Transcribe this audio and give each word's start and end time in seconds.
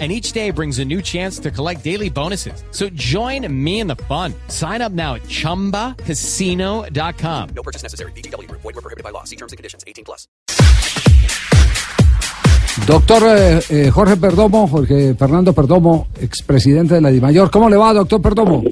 and 0.00 0.10
each 0.10 0.32
day 0.32 0.50
brings 0.50 0.80
a 0.80 0.84
new 0.84 1.00
chance 1.00 1.38
to 1.38 1.52
collect 1.52 1.84
daily 1.84 2.10
bonuses. 2.10 2.64
So 2.72 2.88
join 2.96 3.46
me 3.64 3.78
in 3.78 3.86
the 3.86 4.02
fun. 4.08 4.34
Sign 4.48 4.82
up 4.82 4.90
now 4.90 5.14
at 5.14 5.22
ChumbaCasino.com. 5.22 7.48
No 7.54 7.62
purchase 7.62 7.84
necessary. 7.84 8.10
BGW. 8.16 8.50
Void 8.50 8.64
were 8.64 8.72
prohibited 8.72 9.04
by 9.04 9.10
law. 9.10 9.22
See 9.22 9.36
terms 9.36 9.52
and 9.52 9.56
conditions. 9.56 9.84
18 9.86 10.04
plus. 10.04 10.26
Doctor 12.86 13.22
eh, 13.24 13.60
eh, 13.70 13.90
Jorge 13.90 14.16
Perdomo, 14.16 14.66
Jorge 14.66 15.14
Fernando 15.14 15.52
Perdomo, 15.52 16.08
expresidente 16.20 16.94
de 16.94 17.00
la 17.00 17.10
DIMAYOR. 17.10 17.50
¿Cómo 17.50 17.70
le 17.70 17.76
va, 17.76 17.94
doctor 17.94 18.20
Perdomo? 18.20 18.62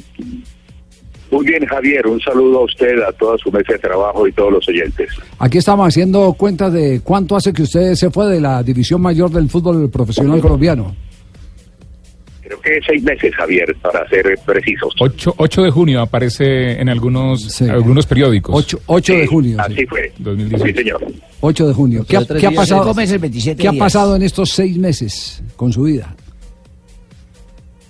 Muy 1.31 1.47
bien, 1.47 1.65
Javier. 1.65 2.07
Un 2.07 2.20
saludo 2.20 2.59
a 2.59 2.65
usted, 2.65 3.01
a 3.01 3.12
toda 3.12 3.39
su 3.39 3.51
mesa 3.51 3.73
de 3.73 3.79
trabajo 3.79 4.27
y 4.27 4.33
todos 4.33 4.53
los 4.53 4.69
oyentes. 4.69 5.09
Aquí 5.39 5.59
estamos 5.59 5.89
haciendo 5.89 6.34
cuenta 6.34 6.69
de 6.69 7.01
cuánto 7.01 7.37
hace 7.37 7.55
que 7.55 7.62
usted 7.62 7.95
se 7.95 8.11
fue 8.11 8.27
de 8.27 8.41
la 8.41 8.62
división 8.62 9.01
mayor 9.01 9.31
del 9.31 9.48
fútbol 9.48 9.89
profesional 9.89 10.41
colombiano. 10.41 10.95
Creo 12.52 12.61
que 12.61 12.80
seis 12.87 13.02
meses, 13.02 13.34
Javier, 13.34 13.74
para 13.80 14.06
ser 14.09 14.38
precisos. 14.45 14.92
8, 15.01 15.34
8 15.38 15.62
de 15.62 15.70
junio 15.70 16.01
aparece 16.02 16.78
en 16.80 16.88
algunos, 16.91 17.42
Sí. 17.51 17.69
algunos 17.69 18.05
periódicos. 18.06 18.55
8, 18.55 18.80
8 18.87 19.12
de 19.15 19.20
Sí, 19.23 19.27
junio. 19.27 19.56
sí. 19.66 19.73
Así 19.73 19.87
fue. 19.87 20.12
2018. 20.19 20.66
Sí, 20.66 20.75
señor. 20.84 21.05
8 21.41 21.69
de 21.69 21.75
junio. 21.75 22.05
¿Qué 22.06 22.16
ha, 22.19 22.27
qué 22.27 22.47
ha 22.47 22.51
pasado? 22.51 22.92
meses, 22.95 23.20
27 23.20 23.62
¿Qué 23.62 23.69
ha 23.69 23.70
días. 23.73 23.80
pasado 23.83 24.16
en 24.16 24.23
estos 24.23 24.51
seis 24.51 24.77
meses 24.77 25.42
con 25.56 25.72
su 25.72 25.84
vida? 25.84 26.14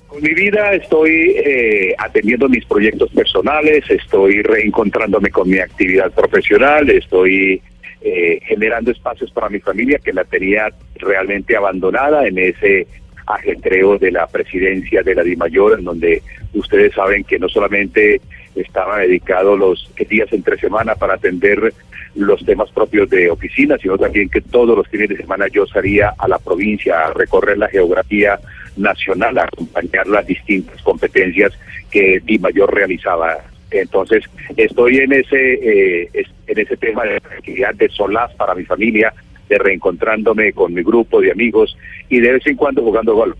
Con 0.07 0.23
mi 0.23 0.35
vida 0.35 0.75
estoy 0.75 1.35
eh, 1.45 1.95
atendiendo 1.99 2.49
mis 2.49 2.65
proyectos 2.67 3.11
personales, 3.13 3.83
estoy 3.89 4.43
reencontrándome 4.43 5.31
con 5.31 5.49
mi 5.49 5.59
actividad 5.59 6.13
profesional, 6.13 6.89
estoy 6.91 7.61
eh, 8.03 8.39
generando 8.47 8.91
espacios 8.91 9.31
para 9.31 9.49
mi 9.49 9.59
familia 9.61 9.99
que 10.05 10.13
la 10.13 10.25
tenía 10.25 10.69
realmente 10.97 11.57
abandonada 11.57 12.27
en 12.27 12.39
ese 12.39 12.87
ajetreo 13.27 13.99
de 13.99 14.11
la 14.11 14.27
presidencia 14.27 15.03
de 15.03 15.15
la 15.15 15.23
DIMAYOR, 15.23 15.79
en 15.79 15.85
donde 15.85 16.23
ustedes 16.55 16.95
saben 16.95 17.25
que 17.25 17.39
no 17.39 17.49
solamente 17.49 18.21
estaba 18.55 18.99
dedicado 18.99 19.57
los 19.57 19.91
días 20.09 20.33
entre 20.33 20.59
semana 20.59 20.95
para 20.95 21.15
atender 21.15 21.73
los 22.15 22.45
temas 22.45 22.71
propios 22.71 23.09
de 23.09 23.31
oficina, 23.31 23.79
sino 23.79 23.97
también 23.97 24.29
que 24.29 24.41
todos 24.41 24.77
los 24.77 24.87
fines 24.89 25.09
de 25.09 25.17
semana 25.17 25.47
yo 25.49 25.67
salía 25.67 26.15
a 26.19 26.29
la 26.29 26.39
provincia 26.39 27.07
a 27.07 27.13
recorrer 27.15 27.57
la 27.57 27.69
geografía 27.69 28.39
nacional, 28.77 29.39
a 29.39 29.45
acompañar 29.45 30.07
las 30.07 30.27
distintas 30.27 30.81
competencias 30.83 31.53
que 31.91 32.21
Di 32.25 32.39
Mayor 32.39 32.75
realizaba. 32.75 33.39
Entonces, 33.71 34.25
estoy 34.57 34.99
en 34.99 35.13
ese 35.13 36.05
eh, 36.05 36.11
en 36.47 36.59
ese 36.59 36.77
tema 36.77 37.05
de 37.05 37.21
tranquilidad, 37.21 37.75
de 37.75 37.89
solaz 37.89 38.35
para 38.35 38.55
mi 38.55 38.65
familia, 38.65 39.15
de 39.49 39.59
reencontrándome 39.59 40.53
con 40.53 40.73
mi 40.73 40.83
grupo 40.83 41.21
de 41.21 41.33
amigos 41.33 41.77
y 42.09 42.21
de 42.21 42.33
vez 42.33 42.47
en 42.47 42.57
cuando 42.57 42.83
jugando 42.83 43.15
golf. 43.15 43.37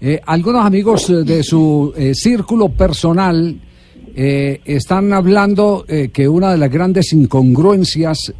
Eh, 0.00 0.20
algunos 0.26 0.64
amigos 0.64 1.08
eh, 1.08 1.24
de 1.24 1.42
su 1.42 1.92
eh, 1.96 2.14
círculo 2.14 2.68
personal 2.68 3.56
eh, 4.18 4.62
están 4.64 5.12
hablando 5.12 5.84
eh, 5.86 6.08
que 6.10 6.26
una 6.26 6.50
de 6.50 6.56
las 6.56 6.70
grandes 6.70 7.12
incongruencias 7.12 8.32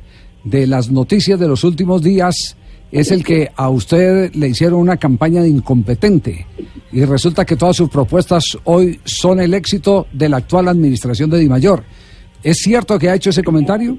de 0.42 0.66
las 0.66 0.90
noticias 0.90 1.38
de 1.38 1.46
los 1.46 1.64
últimos 1.64 2.00
días 2.00 2.56
es 2.90 3.10
el 3.10 3.22
que 3.22 3.50
a 3.54 3.68
usted 3.68 4.34
le 4.34 4.48
hicieron 4.48 4.80
una 4.80 4.96
campaña 4.96 5.42
de 5.42 5.50
incompetente 5.50 6.46
y 6.92 7.04
resulta 7.04 7.44
que 7.44 7.56
todas 7.56 7.76
sus 7.76 7.90
propuestas 7.90 8.56
hoy 8.64 8.98
son 9.04 9.38
el 9.38 9.52
éxito 9.52 10.06
de 10.14 10.30
la 10.30 10.38
actual 10.38 10.68
administración 10.68 11.28
de 11.28 11.40
Dimayor. 11.40 11.82
¿Es 12.42 12.56
cierto 12.56 12.98
que 12.98 13.10
ha 13.10 13.14
hecho 13.14 13.28
ese 13.28 13.42
comentario? 13.42 13.98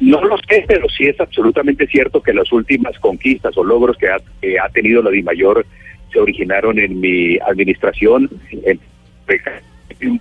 No 0.00 0.22
lo 0.24 0.36
sé, 0.48 0.64
pero 0.66 0.88
sí 0.88 1.04
es 1.06 1.20
absolutamente 1.20 1.86
cierto 1.86 2.22
que 2.22 2.32
las 2.32 2.50
últimas 2.52 2.98
conquistas 2.98 3.56
o 3.58 3.62
logros 3.64 3.96
que 3.98 4.08
ha, 4.08 4.16
que 4.40 4.58
ha 4.58 4.68
tenido 4.70 5.02
la 5.02 5.10
DIMAYOR 5.10 5.64
se 6.12 6.18
originaron 6.18 6.78
en 6.78 7.00
mi 7.00 7.38
administración 7.46 8.28
en- 8.64 8.80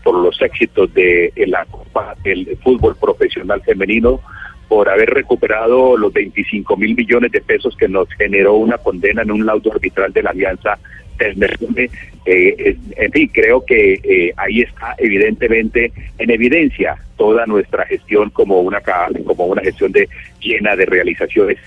por 0.03 0.15
los 0.21 0.39
éxitos 0.41 0.93
de 0.93 1.31
en 1.35 1.51
la 1.51 1.65
Copa 1.65 2.13
del 2.23 2.57
fútbol 2.61 2.95
profesional 2.99 3.61
femenino, 3.63 4.21
por 4.69 4.87
haber 4.87 5.09
recuperado 5.09 5.97
los 5.97 6.13
25 6.13 6.77
mil 6.77 6.95
millones 6.95 7.31
de 7.33 7.41
pesos 7.41 7.75
que 7.75 7.89
nos 7.89 8.07
generó 8.13 8.53
una 8.55 8.77
condena 8.77 9.23
en 9.23 9.31
un 9.31 9.45
laudo 9.45 9.73
arbitral 9.73 10.13
de 10.13 10.23
la 10.23 10.29
Alianza. 10.29 10.77
Eh, 12.25 12.77
en 12.95 13.11
fin, 13.11 13.29
creo 13.33 13.65
que 13.65 13.93
eh, 14.03 14.33
ahí 14.37 14.61
está 14.61 14.95
evidentemente 14.97 15.91
en 16.17 16.29
evidencia 16.29 16.95
toda 17.17 17.45
nuestra 17.45 17.85
gestión 17.85 18.29
como 18.29 18.61
una 18.61 18.79
como 19.25 19.45
una 19.47 19.61
gestión 19.61 19.91
de 19.91 20.07
llena 20.39 20.75
de 20.75 20.85
realizaciones 20.85 21.57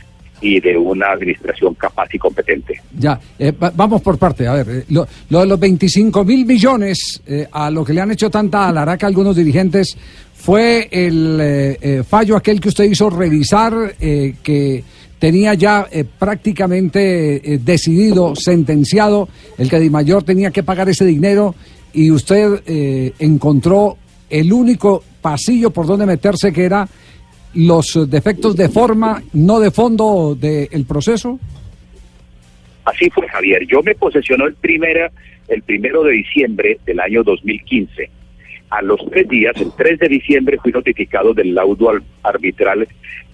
y 0.40 0.58
de 0.60 0.76
una 0.76 1.12
administración 1.12 1.74
capaz 1.74 2.08
y 2.14 2.18
competente. 2.18 2.80
Ya, 2.98 3.18
eh, 3.38 3.52
va- 3.52 3.72
vamos 3.74 4.02
por 4.02 4.18
parte. 4.18 4.46
A 4.46 4.54
ver, 4.54 4.66
eh, 4.68 4.84
lo, 4.90 5.06
de 5.28 5.46
los 5.46 5.58
25 5.60 6.24
mil 6.24 6.44
millones 6.46 7.22
eh, 7.26 7.46
a 7.52 7.70
lo 7.70 7.84
que 7.84 7.92
le 7.92 8.00
han 8.00 8.10
hecho 8.10 8.28
tanta 8.30 8.68
alaraca 8.68 9.06
algunos 9.06 9.36
dirigentes 9.36 9.96
fue 10.42 10.88
el 10.90 11.38
eh, 11.40 11.78
eh, 11.80 12.02
fallo 12.02 12.36
aquel 12.36 12.60
que 12.60 12.68
usted 12.68 12.82
hizo 12.82 13.08
revisar 13.08 13.94
eh, 14.00 14.34
que 14.42 14.82
tenía 15.16 15.54
ya 15.54 15.86
eh, 15.88 16.04
prácticamente 16.04 17.60
decidido, 17.62 18.34
sentenciado, 18.34 19.28
el 19.56 19.70
que 19.70 19.78
Di 19.78 19.88
Mayor 19.88 20.24
tenía 20.24 20.50
que 20.50 20.64
pagar 20.64 20.88
ese 20.88 21.04
dinero 21.04 21.54
y 21.92 22.10
usted 22.10 23.12
encontró 23.20 23.96
el 24.28 24.52
único 24.52 25.04
pasillo 25.20 25.70
por 25.70 25.86
donde 25.86 26.06
meterse 26.06 26.52
que 26.52 26.64
era 26.64 26.88
los 27.54 28.10
defectos 28.10 28.56
de 28.56 28.68
forma, 28.68 29.22
no 29.34 29.60
de 29.60 29.70
fondo 29.70 30.34
del 30.34 30.84
proceso. 30.86 31.38
Así 32.84 33.08
fue, 33.10 33.28
Javier. 33.28 33.64
Yo 33.70 33.80
me 33.82 33.94
posesionó 33.94 34.46
el, 34.46 34.54
primera, 34.54 35.12
el 35.46 35.62
primero 35.62 36.02
de 36.02 36.14
diciembre 36.14 36.80
del 36.84 36.98
año 36.98 37.22
2015. 37.22 38.10
A 38.78 38.80
los 38.82 39.00
tres 39.10 39.28
días, 39.28 39.54
el 39.60 39.70
3 39.76 39.98
de 39.98 40.08
diciembre, 40.08 40.58
fui 40.62 40.72
notificado 40.72 41.34
del 41.34 41.54
laudo 41.54 41.90
al- 41.90 42.02
arbitral 42.22 42.88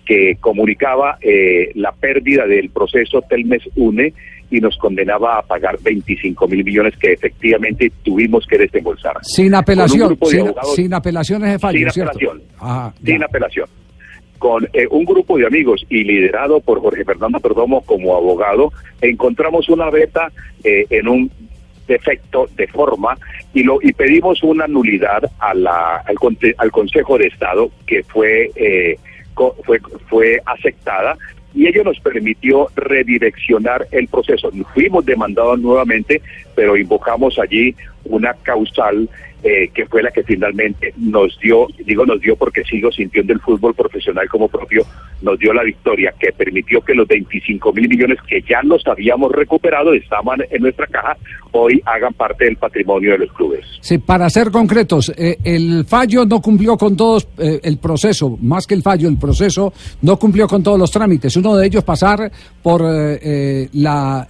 que 0.05 0.37
comunicaba 0.41 1.19
eh, 1.21 1.71
la 1.75 1.93
pérdida 1.93 2.47
del 2.47 2.71
proceso 2.71 3.23
Telmes 3.23 3.63
UNE 3.77 4.15
y 4.51 4.59
nos 4.61 4.77
condenaba 4.79 5.39
a 5.39 5.43
pagar 5.43 5.79
25 5.83 6.49
mil 6.49 6.65
millones 6.65 6.97
que 6.97 7.13
efectivamente 7.13 7.93
tuvimos 8.03 8.47
que 8.47 8.57
desembolsar. 8.59 9.19
Sin 9.23 9.55
apelación, 9.55 10.19
sin, 10.25 10.41
abogados- 10.41 10.75
sin 10.75 10.95
apelaciones 10.95 11.53
de 11.53 11.59
fallo, 11.59 11.79
sin 11.79 11.91
¿cierto? 11.91 12.13
apelación. 12.17 12.43
Ajá, 12.59 12.95
sin 13.05 13.23
apelación. 13.23 13.69
Con 14.39 14.65
eh, 14.73 14.87
un 14.91 15.05
grupo 15.05 15.37
de 15.37 15.47
amigos 15.47 15.85
y 15.91 16.05
liderado 16.05 16.61
por 16.61 16.81
Jorge 16.81 17.05
Fernando 17.05 17.39
Perdomo 17.41 17.83
como 17.83 18.17
abogado, 18.17 18.73
encontramos 19.03 19.69
una 19.69 19.91
beta 19.91 20.33
eh, 20.65 20.87
en 20.91 21.09
un 21.09 21.31
defecto 21.89 22.49
de 22.55 22.67
forma 22.69 23.17
y 23.55 23.65
lo 23.65 23.79
y 23.83 23.93
pedimos 23.93 24.43
una 24.45 24.67
nulidad 24.69 25.23
a 25.41 25.55
la, 25.55 25.97
al, 25.97 26.17
al 26.59 26.71
Consejo 26.71 27.19
de 27.19 27.27
Estado 27.27 27.71
que 27.87 28.05
fue 28.05 28.51
eh, 28.55 28.97
co- 29.35 29.57
fue 29.65 29.81
fue 30.09 30.41
aceptada 30.47 31.17
y 31.55 31.67
ello 31.67 31.83
nos 31.83 31.99
permitió 32.01 32.69
redireccionar 32.77 33.87
el 33.91 34.07
proceso. 34.07 34.51
Fuimos 34.75 35.05
demandados 35.07 35.59
nuevamente, 35.59 36.21
pero 36.55 36.77
invocamos 36.77 37.39
allí 37.39 37.75
una 38.05 38.35
causal 38.35 39.09
eh, 39.43 39.71
que 39.75 39.87
fue 39.87 40.03
la 40.03 40.11
que 40.11 40.23
finalmente 40.23 40.93
nos 40.97 41.39
dio, 41.41 41.67
digo 41.85 42.05
nos 42.05 42.21
dio 42.21 42.37
porque 42.37 42.65
sigo 42.65 42.91
sintiendo 42.91 43.33
el 43.33 43.41
fútbol 43.41 43.75
profesional 43.75 44.29
como 44.29 44.49
propio, 44.49 44.85
nos 45.23 45.39
dio 45.39 45.53
la 45.53 45.63
victoria 45.63 46.15
que 46.19 46.33
permitió 46.33 46.81
que 46.81 46.95
los 46.95 47.07
25 47.07 47.73
mil 47.73 47.89
millones 47.89 48.19
que 48.29 48.43
ya 48.43 48.63
los 48.63 48.87
habíamos 48.87 49.33
recuperado, 49.33 49.93
estaban 49.95 50.41
en 50.51 50.63
nuestra 50.63 50.87
caja, 50.87 51.17
hoy 51.53 51.81
hagan 51.85 52.15
parte 52.15 52.45
del 52.45 52.57
patrimonio 52.57 53.13
de 53.13 53.19
los 53.19 53.33
clubes. 53.33 53.65
Sí, 53.81 53.99
para 53.99 54.29
ser 54.31 54.51
concretos, 54.51 55.13
eh, 55.17 55.37
el 55.45 55.85
fallo 55.87 56.25
no 56.25 56.41
cumplió 56.41 56.77
con 56.77 56.97
todos, 56.97 57.29
eh, 57.39 57.61
el 57.63 57.79
proceso, 57.79 58.39
más 58.41 58.67
que 58.67 58.75
el 58.75 58.83
fallo, 58.83 59.09
el 59.09 59.19
proceso 59.19 59.73
no 60.03 60.19
cumplió 60.19 60.47
con 60.47 60.63
todos 60.63 60.79
los 60.79 60.91
trámites. 60.91 61.37
Uno 61.37 61.57
de 61.57 61.67
ellos 61.67 61.85
pasar 61.85 62.31
por 62.63 62.83
eh, 62.83 63.19
eh, 63.23 63.69
la 63.75 64.27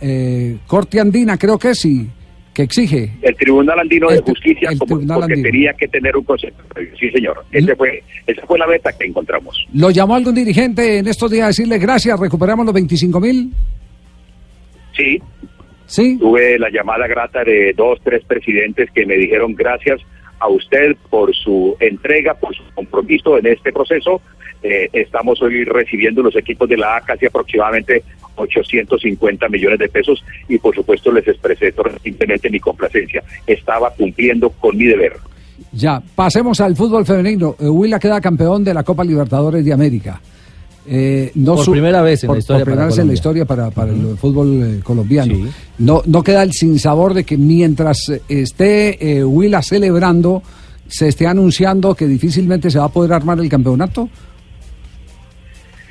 Corte 0.67 1.01
Andina, 1.01 1.37
creo 1.37 1.59
que 1.59 1.75
sí, 1.75 2.09
exige. 2.63 3.11
El 3.23 3.35
Tribunal 3.37 3.79
Andino 3.81 4.09
de 4.09 4.17
El 4.17 4.23
Justicia, 4.23 4.71
el 4.71 4.79
como, 4.79 4.97
Tribunal 4.97 5.19
porque 5.21 5.35
Andino. 5.35 5.51
tenía 5.51 5.73
que 5.75 5.89
tener 5.89 6.17
un 6.17 6.25
concepto. 6.25 6.63
Sí, 6.99 7.11
señor. 7.11 7.45
Ese 7.53 7.75
fue, 7.77 8.03
esa 8.27 8.47
fue 8.47 8.59
la 8.59 8.67
beta 8.67 8.91
que 8.97 9.07
encontramos. 9.07 9.67
¿Lo 9.75 9.91
llamó 9.91 10.15
algún 10.17 10.35
dirigente 10.35 10.99
en 10.99 11.07
estos 11.09 11.31
días 11.31 11.45
a 11.45 11.47
decirle 11.49 11.79
gracias, 11.79 12.19
recuperamos 12.19 12.65
los 12.67 12.75
25 12.75 13.21
mil? 13.21 13.53
Sí, 14.97 15.21
Sí. 15.87 16.19
tuve 16.19 16.59
la 16.59 16.69
llamada 16.71 17.07
grata 17.07 17.45
de 17.45 17.73
dos, 17.75 17.99
tres 18.05 18.23
presidentes 18.27 18.91
que 18.91 19.07
me 19.07 19.15
dijeron 19.17 19.55
gracias 19.55 20.01
a 20.41 20.49
usted 20.49 20.95
por 21.09 21.35
su 21.35 21.77
entrega, 21.81 22.35
por 22.35 22.55
su 22.55 22.63
compromiso 22.75 23.39
en 23.39 23.47
este 23.47 23.73
proceso. 23.73 24.21
Eh, 24.63 24.89
estamos 24.93 25.41
hoy 25.43 25.65
recibiendo 25.65 26.23
los 26.23 26.35
equipos 26.37 26.69
de 26.69 26.77
la 26.77 26.97
A 26.97 27.01
casi 27.01 27.27
aproximadamente 27.27 28.03
850 28.39 29.49
millones 29.49 29.79
de 29.79 29.89
pesos 29.89 30.25
y 30.49 30.59
por 30.59 30.75
supuesto 30.75 31.13
les 31.13 31.27
expresé 31.27 31.73
recientemente 31.77 32.51
mi 32.51 32.61
complacencia. 32.61 33.23
Estaba 33.47 33.91
cumpliendo 33.91 34.51
con 34.51 34.77
mi 34.77 34.85
deber. 34.85 35.15
Ya, 35.73 36.03
pasemos 36.15 36.61
al 36.61 36.77
fútbol 36.77 37.05
femenino. 37.05 37.57
Eh, 37.59 37.69
Huila 37.69 37.99
queda 37.99 38.21
campeón 38.21 38.65
de 38.65 38.75
la 38.75 38.83
Copa 38.83 39.05
Libertadores 39.05 39.65
de 39.65 39.73
América. 39.73 40.21
Eh, 40.91 41.33
no 41.35 41.57
por 41.57 41.71
primera 41.71 42.01
vez 42.01 42.25
en 42.25 42.33
la 42.33 42.39
historia, 42.39 42.61
por 42.61 42.73
primera 42.73 42.87
vez 42.87 42.99
en 42.99 43.07
la 43.09 43.13
historia 43.13 43.45
para, 43.45 43.71
para 43.71 43.93
el 43.93 44.17
fútbol 44.17 44.63
eh, 44.63 44.81
colombiano. 44.83 45.35
No, 45.79 46.03
no 46.07 46.23
queda 46.23 46.43
el 46.43 46.53
sinsabor 46.53 47.13
de 47.13 47.25
que 47.25 47.37
mientras 47.37 48.11
esté 48.27 49.23
Huila 49.23 49.61
celebrando, 49.61 50.43
se 50.87 51.09
esté 51.09 51.27
anunciando 51.27 51.95
que 51.95 52.07
difícilmente 52.07 52.71
se 52.71 52.79
va 52.79 52.87
a 52.87 52.89
poder 52.89 53.13
armar 53.13 53.39
el 53.39 53.51
campeonato. 53.51 54.09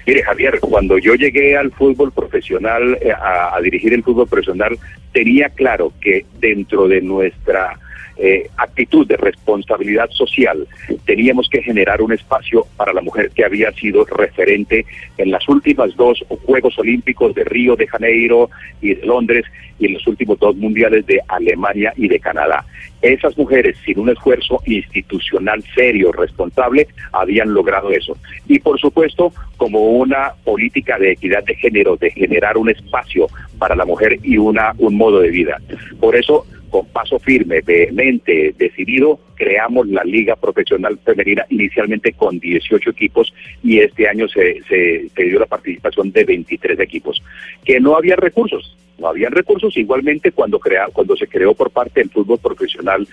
Mire, 0.07 0.23
Javier, 0.23 0.59
cuando 0.61 0.97
yo 0.97 1.15
llegué 1.15 1.57
al 1.57 1.69
fútbol 1.71 2.13
profesional, 2.13 2.97
a 3.21 3.59
dirigir 3.61 3.93
el 3.93 4.03
fútbol 4.03 4.25
profesional, 4.27 4.79
tenía 5.11 5.49
claro 5.49 5.91
que 5.99 6.25
dentro 6.39 6.87
de 6.87 7.01
nuestra 7.01 7.77
eh, 8.17 8.49
actitud 8.57 9.07
de 9.07 9.17
responsabilidad 9.17 10.09
social, 10.11 10.67
teníamos 11.05 11.47
que 11.49 11.61
generar 11.61 12.01
un 12.01 12.13
espacio 12.13 12.65
para 12.75 12.93
la 12.93 13.01
mujer 13.01 13.31
que 13.31 13.45
había 13.45 13.71
sido 13.73 14.05
referente 14.05 14.85
en 15.17 15.31
las 15.31 15.47
últimas 15.47 15.95
dos 15.95 16.23
Juegos 16.45 16.77
Olímpicos 16.79 17.35
de 17.35 17.43
Río 17.43 17.75
de 17.75 17.87
Janeiro 17.87 18.49
y 18.81 18.95
de 18.95 19.05
Londres 19.05 19.45
y 19.79 19.85
en 19.85 19.93
los 19.93 20.07
últimos 20.07 20.39
dos 20.39 20.55
mundiales 20.55 21.05
de 21.05 21.21
Alemania 21.27 21.93
y 21.95 22.07
de 22.07 22.19
Canadá. 22.19 22.65
Esas 23.01 23.37
mujeres, 23.37 23.77
sin 23.85 23.99
un 23.99 24.09
esfuerzo 24.09 24.61
institucional 24.65 25.63
serio, 25.75 26.11
responsable, 26.11 26.87
habían 27.11 27.53
logrado 27.53 27.91
eso. 27.91 28.17
Y 28.47 28.59
por 28.59 28.79
supuesto, 28.79 29.31
como 29.57 29.91
una 29.91 30.31
política 30.43 30.97
de 30.97 31.11
equidad 31.11 31.43
de 31.43 31.55
género, 31.55 31.95
de 31.95 32.11
generar 32.11 32.57
un 32.57 32.69
espacio 32.69 33.27
para 33.59 33.75
la 33.75 33.85
mujer 33.85 34.17
y 34.23 34.37
una, 34.37 34.73
un 34.79 34.95
modo 34.95 35.19
de 35.19 35.29
vida. 35.29 35.61
Por 35.99 36.15
eso 36.15 36.45
con 36.69 36.85
paso 36.87 37.19
firme, 37.19 37.61
vehemente, 37.61 38.53
decidido, 38.57 39.19
creamos 39.35 39.87
la 39.87 40.03
Liga 40.03 40.35
Profesional 40.35 40.97
Femenina 41.03 41.45
inicialmente 41.49 42.13
con 42.13 42.39
18 42.39 42.89
equipos 42.89 43.33
y 43.63 43.79
este 43.79 44.07
año 44.07 44.27
se, 44.27 44.61
se, 44.67 45.23
dio 45.23 45.39
la 45.39 45.45
participación 45.45 46.11
de 46.11 46.23
23 46.23 46.79
equipos. 46.79 47.21
Que 47.63 47.79
no 47.79 47.95
había 47.95 48.15
recursos, 48.15 48.75
no 48.97 49.07
habían 49.07 49.31
recursos 49.31 49.77
igualmente 49.77 50.31
cuando 50.31 50.59
crea, 50.59 50.87
cuando 50.91 51.15
se 51.15 51.27
creó 51.27 51.53
por 51.53 51.69
parte 51.69 52.01
del 52.01 52.09
fútbol 52.09 52.39
profesional 52.39 53.07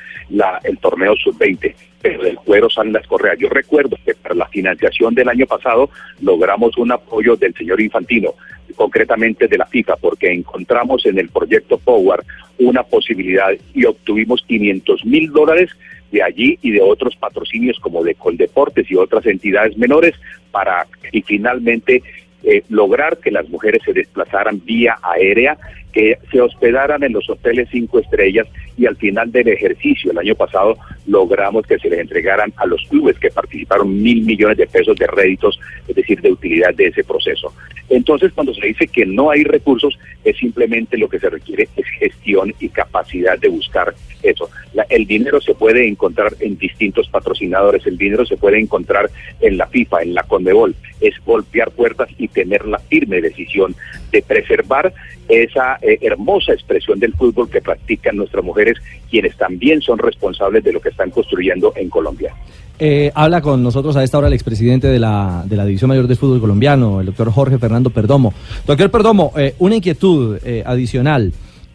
el 0.65 0.79
torneo 0.79 1.15
sub-20, 1.17 1.75
pero 2.01 2.23
del 2.23 2.37
cuero 2.37 2.71
salen 2.71 2.93
las 2.93 3.07
correas. 3.07 3.39
Yo 3.39 3.49
recuerdo 3.49 3.97
que 4.05 4.15
para 4.15 4.35
la 4.35 4.49
financiación 4.49 5.15
del 5.15 5.29
año 5.29 5.47
pasado 5.47 5.91
logramos 6.21 6.77
un 6.79 6.93
apoyo 6.93 7.37
del 7.37 7.55
señor 7.55 7.81
Infantino, 7.81 8.35
concretamente 8.75 9.49
de 9.49 9.59
la 9.59 9.67
FIFA, 9.67 9.97
porque 9.97 10.33
encontramos 10.33 11.07
en 11.07 11.19
el 11.19 11.29
proyecto 11.29 11.79
Power 11.79 12.25
una 12.59 12.83
posibilidad 12.83 13.51
y 13.75 13.85
obtuvimos 13.85 14.45
500 14.47 15.05
mil 15.05 15.33
dólares 15.33 15.71
de 16.13 16.23
allí 16.23 16.59
y 16.63 16.71
de 16.71 16.81
otros 16.81 17.17
patrocinios 17.17 17.79
como 17.81 18.05
de 18.05 18.15
Coldeportes 18.15 18.91
y 18.91 18.95
otras 18.95 19.27
entidades 19.27 19.77
menores 19.77 20.15
para 20.53 20.87
y 21.11 21.23
finalmente 21.23 22.03
eh, 22.45 22.63
lograr 22.69 23.19
que 23.19 23.31
las 23.31 23.49
mujeres 23.49 23.83
se 23.85 23.93
desplazaran 23.93 24.61
vía 24.65 24.99
aérea, 25.03 25.57
que 25.95 26.19
se 26.31 26.41
hospedaran 26.41 27.05
en 27.05 27.13
los 27.13 27.31
hoteles 27.31 27.69
cinco 27.71 28.01
estrellas 28.01 28.49
y 28.77 28.87
al 28.87 28.97
final 28.97 29.31
del 29.31 29.49
ejercicio 29.49 30.11
el 30.11 30.19
año 30.19 30.35
pasado 30.35 30.77
logramos 31.07 31.65
que 31.67 31.79
se 31.79 31.89
les 31.89 32.01
entregaran 32.01 32.53
a 32.57 32.67
los 32.67 32.85
clubes 32.89 33.17
que 33.19 33.31
participaron 33.31 34.03
mil 34.03 34.23
millones 34.23 34.59
de 34.59 34.67
pesos 34.67 34.97
de 34.97 35.07
réditos, 35.07 35.59
es 35.87 35.95
decir, 35.95 36.21
de 36.21 36.33
utilidad 36.33 36.75
de 36.75 36.87
ese 36.89 37.05
proceso. 37.05 37.53
Entonces, 37.89 38.33
cuando 38.33 38.53
se 38.55 38.67
dice 38.67 38.89
que 38.89 39.07
no 39.07 39.31
hay 39.31 39.45
recursos, 39.45 39.97
es 40.25 40.37
simplemente 40.37 40.99
lo 40.99 41.09
que 41.09 41.21
se 41.21 41.31
requiere 41.31 41.69
es 41.77 41.87
gestión 41.99 42.53
y 42.59 42.69
capacidad 42.71 43.39
de 43.39 43.49
buscar 43.49 43.95
eso. 44.23 44.51
el 44.89 45.07
dinero 45.07 45.41
se 45.41 45.55
puede 45.55 45.87
encontrar 45.87 46.33
en 46.41 46.57
distintos 46.57 47.09
patrocinadores, 47.09 47.87
el 47.87 47.99
dinero 47.99 48.25
se 48.25 48.37
puede 48.37 48.59
encontrar 48.59 49.11
en 49.41 49.59
la 49.59 49.67
FIFA, 49.67 50.03
en 50.03 50.15
la 50.15 50.23
Conmebol, 50.23 50.75
es 51.01 51.15
golpear 51.25 51.71
puertas 51.71 52.09
y 52.19 52.29
tener 52.29 52.67
la 52.67 52.79
firme 52.79 53.21
decisión 53.21 53.77
de 54.11 54.23
preservar 54.23 54.93
esa 55.29 55.79
eh, 55.87 55.99
hermosa 56.01 56.55
expresión 56.55 56.99
del 56.99 57.13
fútbol 57.13 57.51
que 57.51 57.61
practican 57.61 58.17
nuestras 58.17 58.43
mujeres, 58.43 58.79
quienes 59.11 59.37
también 59.37 59.83
son 59.83 59.99
responsables 59.99 60.65
de 60.65 60.73
lo 60.73 60.81
que 60.81 60.89
están 60.89 61.11
construyendo 61.11 61.75
en 61.77 61.91
Colombia. 61.91 62.35
Eh, 62.79 63.13
habla 63.15 63.43
con 63.43 63.63
nosotros 63.63 63.95
a 63.97 64.03
esta 64.03 64.17
hora 64.17 64.29
el 64.29 64.33
expresidente 64.33 64.87
de 64.87 64.99
la, 64.99 65.45
de 65.47 65.57
la 65.57 65.67
División 65.67 65.91
Mayor 65.91 66.07
de 66.07 66.17
Fútbol 66.17 66.41
Colombiano, 66.41 67.01
el 67.01 67.07
doctor 67.07 67.31
Jorge 67.31 67.59
Fernando 67.59 67.91
Perdomo. 67.91 68.33
Doctor 68.67 68.91
Perdomo, 68.91 69.33
eh, 69.37 69.55
una 69.59 69.77
inquietud 69.77 70.39
adicional. 70.65 71.35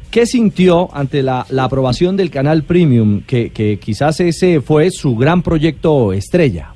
¿Qué 0.09 0.25
sintió 0.25 0.89
ante 0.91 1.21
la, 1.21 1.45
la, 1.51 1.65
aprobación 1.65 2.17
del 2.17 2.31
canal 2.31 2.63
Premium, 2.63 3.21
que, 3.21 3.51
que 3.51 3.77
quizás 3.77 4.19
ese 4.21 4.59
fue 4.59 4.89
su 4.89 5.15
gran 5.15 5.43
proyecto 5.43 6.13
estrella? 6.13 6.73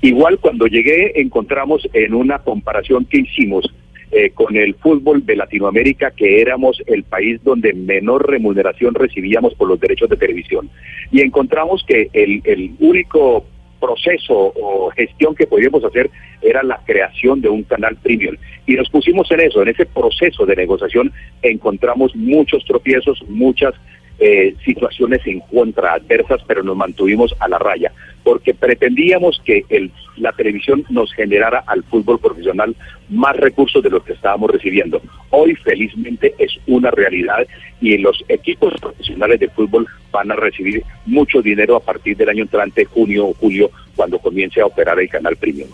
Igual 0.00 0.38
cuando 0.38 0.66
llegué 0.66 1.20
encontramos 1.20 1.88
en 1.92 2.14
una 2.14 2.38
comparación 2.38 3.04
que 3.04 3.18
hicimos 3.18 3.72
eh, 4.12 4.30
con 4.30 4.56
el 4.56 4.74
fútbol 4.74 5.24
de 5.24 5.36
Latinoamérica, 5.36 6.10
que 6.10 6.42
éramos 6.42 6.82
el 6.86 7.02
país 7.02 7.42
donde 7.42 7.72
menor 7.72 8.28
remuneración 8.28 8.94
recibíamos 8.94 9.54
por 9.54 9.68
los 9.68 9.80
derechos 9.80 10.10
de 10.10 10.18
televisión. 10.18 10.68
Y 11.10 11.22
encontramos 11.22 11.82
que 11.86 12.10
el, 12.12 12.42
el 12.44 12.72
único 12.78 13.46
proceso 13.80 14.52
o 14.54 14.90
gestión 14.90 15.34
que 15.34 15.46
podíamos 15.46 15.82
hacer 15.82 16.10
era 16.40 16.62
la 16.62 16.80
creación 16.84 17.40
de 17.40 17.48
un 17.48 17.64
canal 17.64 17.96
premium. 17.96 18.36
Y 18.66 18.74
nos 18.74 18.88
pusimos 18.90 19.30
en 19.32 19.40
eso, 19.40 19.62
en 19.62 19.68
ese 19.68 19.86
proceso 19.86 20.46
de 20.46 20.56
negociación 20.56 21.12
encontramos 21.42 22.14
muchos 22.14 22.64
tropiezos, 22.64 23.22
muchas 23.28 23.74
eh, 24.24 24.54
situaciones 24.64 25.20
en 25.26 25.40
contra 25.40 25.94
adversas, 25.94 26.40
pero 26.46 26.62
nos 26.62 26.76
mantuvimos 26.76 27.34
a 27.40 27.48
la 27.48 27.58
raya, 27.58 27.90
porque 28.22 28.54
pretendíamos 28.54 29.42
que 29.44 29.64
el, 29.68 29.90
la 30.16 30.30
televisión 30.30 30.84
nos 30.90 31.12
generara 31.12 31.64
al 31.66 31.82
fútbol 31.82 32.20
profesional 32.20 32.76
más 33.08 33.36
recursos 33.36 33.82
de 33.82 33.90
los 33.90 34.04
que 34.04 34.12
estábamos 34.12 34.52
recibiendo. 34.52 35.02
Hoy, 35.30 35.56
felizmente, 35.56 36.34
es 36.38 36.56
una 36.68 36.92
realidad 36.92 37.44
y 37.80 37.98
los 37.98 38.24
equipos 38.28 38.72
profesionales 38.80 39.40
de 39.40 39.48
fútbol 39.48 39.88
van 40.12 40.30
a 40.30 40.36
recibir 40.36 40.84
mucho 41.04 41.42
dinero 41.42 41.74
a 41.74 41.80
partir 41.80 42.16
del 42.16 42.28
año 42.28 42.44
entrante, 42.44 42.84
junio 42.84 43.26
o 43.26 43.34
julio, 43.34 43.72
cuando 43.96 44.20
comience 44.20 44.60
a 44.60 44.66
operar 44.66 45.00
el 45.00 45.08
canal 45.08 45.34
premium. 45.34 45.68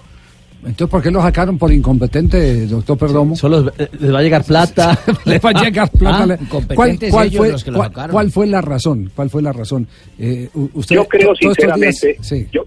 Entonces, 0.60 0.88
¿por 0.88 1.02
qué 1.02 1.10
lo 1.10 1.22
sacaron 1.22 1.56
por 1.56 1.72
incompetente, 1.72 2.66
doctor 2.66 2.99
Perdomo? 2.99 3.37
Solo 3.37 3.73
eh, 3.78 3.88
les 4.00 4.12
va 4.12 4.18
a 4.18 4.23
llegar 4.23 4.44
plata. 4.44 4.99
les 5.25 5.40
va 5.40 5.50
a 5.50 5.62
llegar 5.64 5.90
plata. 5.90 6.35
Ah, 6.35 6.49
¿Cuál, 6.75 6.99
fue, 6.99 7.54
cuál, 8.11 8.30
fue, 8.30 8.47
la 8.47 8.61
razón? 8.61 9.11
¿Cuál 9.14 9.30
fue 9.30 9.40
la 9.40 9.52
razón? 9.52 9.87
Eh, 10.18 10.49
usted, 10.75 10.97
yo 10.97 11.06
creo 11.06 11.35
sinceramente, 11.37 12.16
yo, 12.50 12.66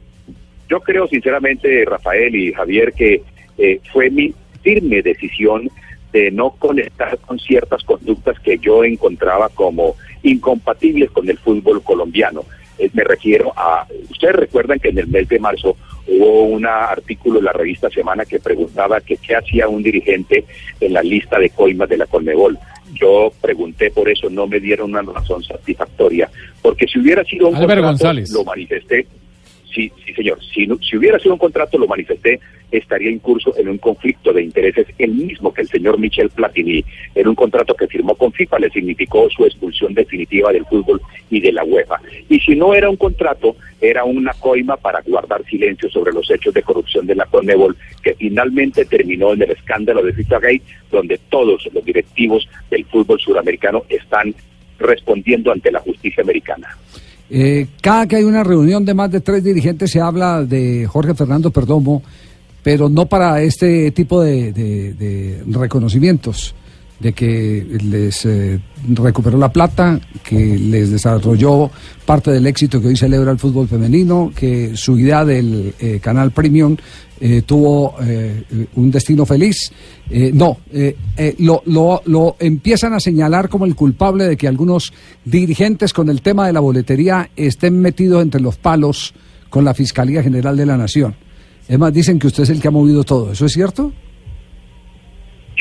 yo 0.70 0.80
creo 0.80 1.08
sinceramente, 1.08 1.84
Rafael 1.86 2.34
y 2.34 2.54
Javier, 2.54 2.94
que 2.94 3.24
eh, 3.58 3.82
fue 3.92 4.10
mi 4.10 4.34
firme 4.62 5.02
decisión 5.02 5.70
de 6.14 6.32
no 6.32 6.52
conectar 6.52 7.18
con 7.20 7.40
ciertas 7.40 7.84
conductas 7.84 8.40
que 8.40 8.58
yo 8.58 8.86
encontraba 8.86 9.50
como 9.50 9.96
incompatibles 10.24 11.12
con 11.12 11.30
el 11.30 11.38
fútbol 11.38 11.82
colombiano. 11.84 12.46
me 12.94 13.04
refiero 13.04 13.52
a, 13.56 13.86
ustedes 14.10 14.36
recuerdan 14.36 14.80
que 14.80 14.90
en 14.90 15.00
el 15.00 15.08
mes 15.08 15.28
de 15.28 15.40
marzo 15.40 15.76
hubo 16.12 16.44
un 16.44 16.66
artículo 16.66 17.40
en 17.40 17.46
la 17.46 17.54
revista 17.54 17.90
Semana 17.90 18.26
que 18.26 18.40
preguntaba 18.40 19.02
que 19.02 19.18
qué 19.18 19.36
hacía 19.36 19.68
un 19.68 19.82
dirigente 19.82 20.46
en 20.80 20.94
la 20.94 21.02
lista 21.02 21.40
de 21.40 21.50
coimas 21.50 21.90
de 21.90 21.98
la 21.98 22.06
Colmebol. 22.06 22.58
Yo 22.94 23.32
pregunté 23.40 23.90
por 23.92 24.10
eso, 24.10 24.30
no 24.30 24.48
me 24.48 24.60
dieron 24.60 24.90
una 24.90 25.02
razón 25.02 25.42
satisfactoria, 25.44 26.30
porque 26.62 26.88
si 26.88 27.00
hubiera 27.00 27.24
sido 27.24 27.48
un 27.48 27.56
contrato, 27.56 28.14
lo 28.34 28.44
manifesté, 28.44 29.08
sí, 29.74 29.92
sí 30.06 30.14
señor, 30.14 30.40
si, 30.44 30.68
si 30.82 30.98
hubiera 30.98 31.20
sido 31.20 31.34
un 31.34 31.40
contrato, 31.40 31.78
lo 31.78 31.88
manifesté, 31.88 32.40
estaría 32.72 33.12
incurso 33.12 33.54
en 33.58 33.68
un 33.68 33.78
conflicto 33.78 34.32
de 34.32 34.44
intereses, 34.44 34.88
el 34.98 35.12
mismo 35.12 35.54
que 35.54 35.62
el 35.62 35.68
señor 35.68 36.00
Michel 36.00 36.30
Platini, 36.30 36.84
en 37.16 37.28
un 37.28 37.36
contrato 37.36 37.76
que 37.76 37.88
firmó 37.88 38.16
con 38.16 38.32
FIFA, 38.32 38.60
le 38.60 38.70
significó 38.70 39.30
su 39.30 39.46
expulsión 39.46 39.94
definitiva 39.94 40.52
del 40.52 40.66
fútbol 40.66 41.02
y 41.30 41.42
de 41.42 41.52
la 41.52 41.64
UEFA. 41.64 42.00
Y 42.30 42.40
si 42.40 42.56
no 42.56 42.74
era 42.74 42.90
un 42.90 42.98
contrato, 42.98 43.56
era 43.82 44.04
una 44.04 44.34
coima 44.34 44.78
para 44.78 45.02
guardar 45.02 45.44
silencio 45.46 45.90
sobre 45.90 46.14
los 46.14 46.30
hechos 46.32 46.54
de 46.54 46.64
corrupción 46.64 47.06
de 47.06 47.16
la 47.16 47.26
Conmebol, 47.26 47.76
que 48.02 48.14
finalmente 48.14 48.86
terminó 48.86 49.34
en 49.34 49.42
el 49.42 49.52
escándalo 49.52 50.04
de 50.04 50.14
FIFA 50.14 50.40
Gate, 50.40 50.64
donde 50.92 51.20
todos 51.30 51.68
los 51.74 51.84
directivos 51.84 52.48
del 52.70 52.86
fútbol 52.86 53.20
suramericano 53.20 53.84
están 53.90 54.34
respondiendo 54.80 55.52
ante 55.52 55.72
la 55.72 55.80
justicia 55.80 56.24
americana. 56.24 56.78
Eh, 57.34 57.68
cada 57.82 58.08
que 58.08 58.18
hay 58.18 58.26
una 58.26 58.44
reunión 58.44 58.84
de 58.84 58.94
más 58.94 59.10
de 59.10 59.22
tres 59.22 59.42
dirigentes 59.42 59.90
se 59.90 60.02
habla 60.02 60.44
de 60.44 60.86
Jorge 60.86 61.16
Fernando 61.16 61.50
Perdomo, 61.50 62.04
pero 62.62 62.90
no 62.90 63.06
para 63.06 63.42
este 63.42 63.92
tipo 63.92 64.22
de, 64.22 65.42
reconocimientos. 65.48 66.54
De 67.02 67.14
que 67.14 67.66
les 67.84 68.26
eh, 68.26 68.60
recuperó 68.94 69.38
la 69.38 69.52
plata, 69.52 70.00
que 70.24 70.58
les 70.58 70.92
desarrolló 70.92 71.72
parte 72.06 72.32
del 72.32 72.46
éxito 72.46 72.80
que 72.80 72.90
hoy 72.90 72.96
celebra 72.96 73.32
el 73.32 73.40
fútbol 73.40 73.68
femenino, 73.68 74.32
que 74.36 74.76
su 74.76 74.98
idea 75.00 75.26
del 75.26 75.74
eh, 75.80 76.00
canal 76.02 76.32
premium 76.32 76.78
eh, 77.20 77.44
tuvo 77.44 77.96
un 78.76 78.92
destino 78.92 79.26
feliz. 79.26 79.72
No, 80.34 80.58
lo, 81.38 81.62
lo, 81.66 82.02
lo 82.06 82.36
empiezan 82.40 82.94
a 82.94 83.00
señalar 83.00 83.48
como 83.48 83.66
el 83.66 83.76
culpable 83.76 84.26
de 84.26 84.38
que 84.38 84.48
algunos 84.48 84.92
dirigentes 85.24 85.94
con 85.94 86.10
el 86.10 86.22
tema 86.22 86.48
de 86.48 86.54
la 86.54 86.60
boletería 86.60 87.30
estén 87.36 87.80
metidos 87.80 88.24
entre 88.24 88.42
los 88.42 88.58
palos 88.58 89.14
con 89.50 89.64
la 89.64 89.76
Fiscalía 89.76 90.24
General 90.24 90.58
de 90.58 90.66
la 90.66 90.78
Nación. 90.78 91.16
Es 91.68 91.78
más, 91.78 91.94
dicen 91.94 92.18
que 92.18 92.28
usted 92.28 92.44
es 92.44 92.50
el 92.50 92.60
que 92.60 92.68
ha 92.68 92.72
movido 92.72 93.04
todo. 93.04 93.32
¿Eso 93.32 93.46
es 93.46 93.54
cierto? 93.54 93.94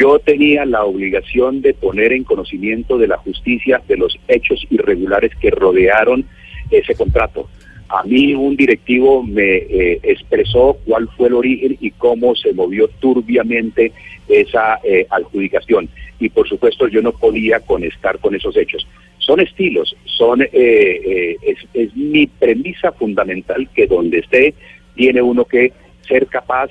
Yo 0.01 0.19
tenía 0.19 0.65
la 0.65 0.85
obligación 0.85 1.61
de 1.61 1.75
poner 1.75 2.15
en 2.15 2.25
conocimiento 2.25 2.97
de 2.97 3.07
la 3.07 3.19
justicia 3.19 3.83
de 3.87 3.99
los 3.99 4.19
hechos 4.29 4.67
irregulares 4.71 5.31
que 5.39 5.51
rodearon 5.51 6.25
ese 6.71 6.95
contrato. 6.95 7.51
A 7.91 8.03
mí 8.05 8.33
un 8.33 8.57
directivo 8.57 9.23
me 9.23 9.57
eh, 9.57 10.01
expresó 10.03 10.79
cuál 10.87 11.07
fue 11.19 11.29
el 11.29 11.35
origen 11.35 11.77
y 11.83 11.91
cómo 11.91 12.35
se 12.35 12.55
movió 12.55 12.89
turbiamente 12.99 13.93
esa 14.27 14.81
eh, 14.85 15.07
adjudicación. 15.11 15.91
Y 16.19 16.31
por 16.31 16.49
supuesto 16.49 16.89
yo 16.89 17.03
no 17.03 17.13
podía 17.13 17.61
conectar 17.61 18.19
con 18.21 18.35
esos 18.35 18.57
hechos. 18.57 18.87
Son 19.19 19.39
estilos, 19.39 19.95
son 20.07 20.41
eh, 20.41 20.49
eh, 20.55 21.37
es, 21.75 21.95
mi 21.95 22.27
premisa 22.27 22.93
fundamental 22.93 23.69
que 23.75 23.87
donde 23.87 24.21
esté 24.21 24.55
tiene 24.95 25.21
uno 25.21 25.45
que 25.45 25.75
ser 26.09 26.27
capaz 26.27 26.71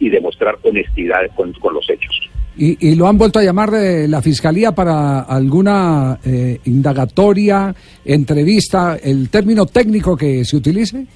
y 0.00 0.08
demostrar 0.08 0.58
honestidad 0.62 1.30
con 1.36 1.54
los 1.74 1.88
hechos. 1.88 2.27
¿Y, 2.58 2.88
y 2.88 2.96
lo 2.96 3.06
han 3.06 3.16
vuelto 3.16 3.38
a 3.38 3.44
llamar 3.44 3.70
de 3.70 4.08
la 4.08 4.20
Fiscalía 4.20 4.72
para 4.72 5.20
alguna 5.20 6.18
eh, 6.26 6.58
indagatoria, 6.64 7.72
entrevista, 8.04 8.98
el 9.00 9.30
término 9.30 9.64
técnico 9.66 10.16
que 10.16 10.44
se 10.44 10.56
utilice? 10.56 11.06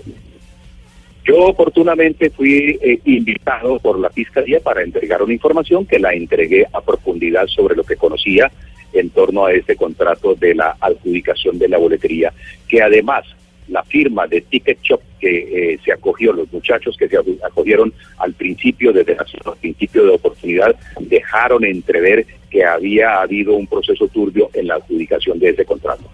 Yo 1.24 1.46
oportunamente 1.46 2.30
fui 2.30 2.78
eh, 2.80 3.00
invitado 3.06 3.80
por 3.80 3.98
la 3.98 4.10
Fiscalía 4.10 4.60
para 4.60 4.82
entregar 4.82 5.20
una 5.20 5.32
información 5.32 5.84
que 5.84 5.98
la 5.98 6.12
entregué 6.14 6.64
a 6.72 6.80
profundidad 6.80 7.48
sobre 7.48 7.74
lo 7.74 7.82
que 7.82 7.96
conocía 7.96 8.48
en 8.92 9.10
torno 9.10 9.46
a 9.46 9.52
este 9.52 9.74
contrato 9.74 10.36
de 10.36 10.54
la 10.54 10.76
adjudicación 10.80 11.58
de 11.58 11.68
la 11.68 11.78
boletería, 11.78 12.32
que 12.68 12.82
además 12.82 13.24
la 13.68 13.82
firma 13.84 14.26
de 14.26 14.40
Ticket 14.40 14.80
Shop 14.82 15.00
que 15.20 15.72
eh, 15.72 15.78
se 15.84 15.92
acogió, 15.92 16.32
los 16.32 16.52
muchachos 16.52 16.96
que 16.96 17.08
se 17.08 17.16
acogieron 17.16 17.92
al 18.18 18.32
principio, 18.34 18.92
desde 18.92 19.12
el 19.12 19.18
principio 19.60 20.04
de 20.04 20.10
oportunidad, 20.10 20.74
dejaron 21.00 21.64
entrever 21.64 22.26
que 22.50 22.64
había 22.64 23.20
habido 23.20 23.54
un 23.54 23.66
proceso 23.66 24.08
turbio 24.08 24.50
en 24.52 24.66
la 24.66 24.74
adjudicación 24.74 25.38
de 25.38 25.50
ese 25.50 25.64
contrato. 25.64 26.04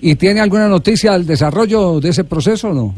¿Y 0.00 0.14
tiene 0.16 0.40
alguna 0.40 0.68
noticia 0.68 1.12
del 1.12 1.26
desarrollo 1.26 2.00
de 2.00 2.10
ese 2.10 2.24
proceso 2.24 2.68
o 2.68 2.74
no? 2.74 2.94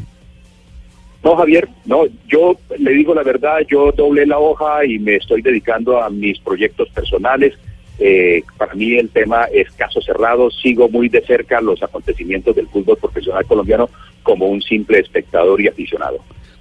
No, 1.23 1.37
Javier, 1.37 1.69
no, 1.85 2.05
yo 2.29 2.57
le 2.79 2.93
digo 2.93 3.15
la 3.15 3.23
verdad, 3.23 3.59
yo 3.69 3.91
doblé 3.93 4.25
la 4.25 4.39
hoja 4.39 4.85
y 4.85 4.99
me 4.99 5.17
estoy 5.17 5.43
dedicando 5.43 6.01
a 6.01 6.09
mis 6.11 6.39
proyectos 6.41 6.89
personales. 6.91 7.55
Eh, 7.99 8.43
para 8.57 8.75
mí 8.75 8.95
el 8.97 9.09
tema 9.11 9.45
es 9.53 9.71
caso 9.73 10.01
cerrado, 10.01 10.51
sigo 10.51 10.89
muy 10.89 11.09
de 11.09 11.21
cerca 11.23 11.61
los 11.61 11.83
acontecimientos 11.83 12.55
del 12.55 12.69
fútbol 12.69 12.97
profesional 12.99 13.45
colombiano 13.47 13.89
como 14.23 14.47
un 14.47 14.63
simple 14.63 14.99
espectador 15.01 15.61
y 15.61 15.69
aficionado. 15.69 16.19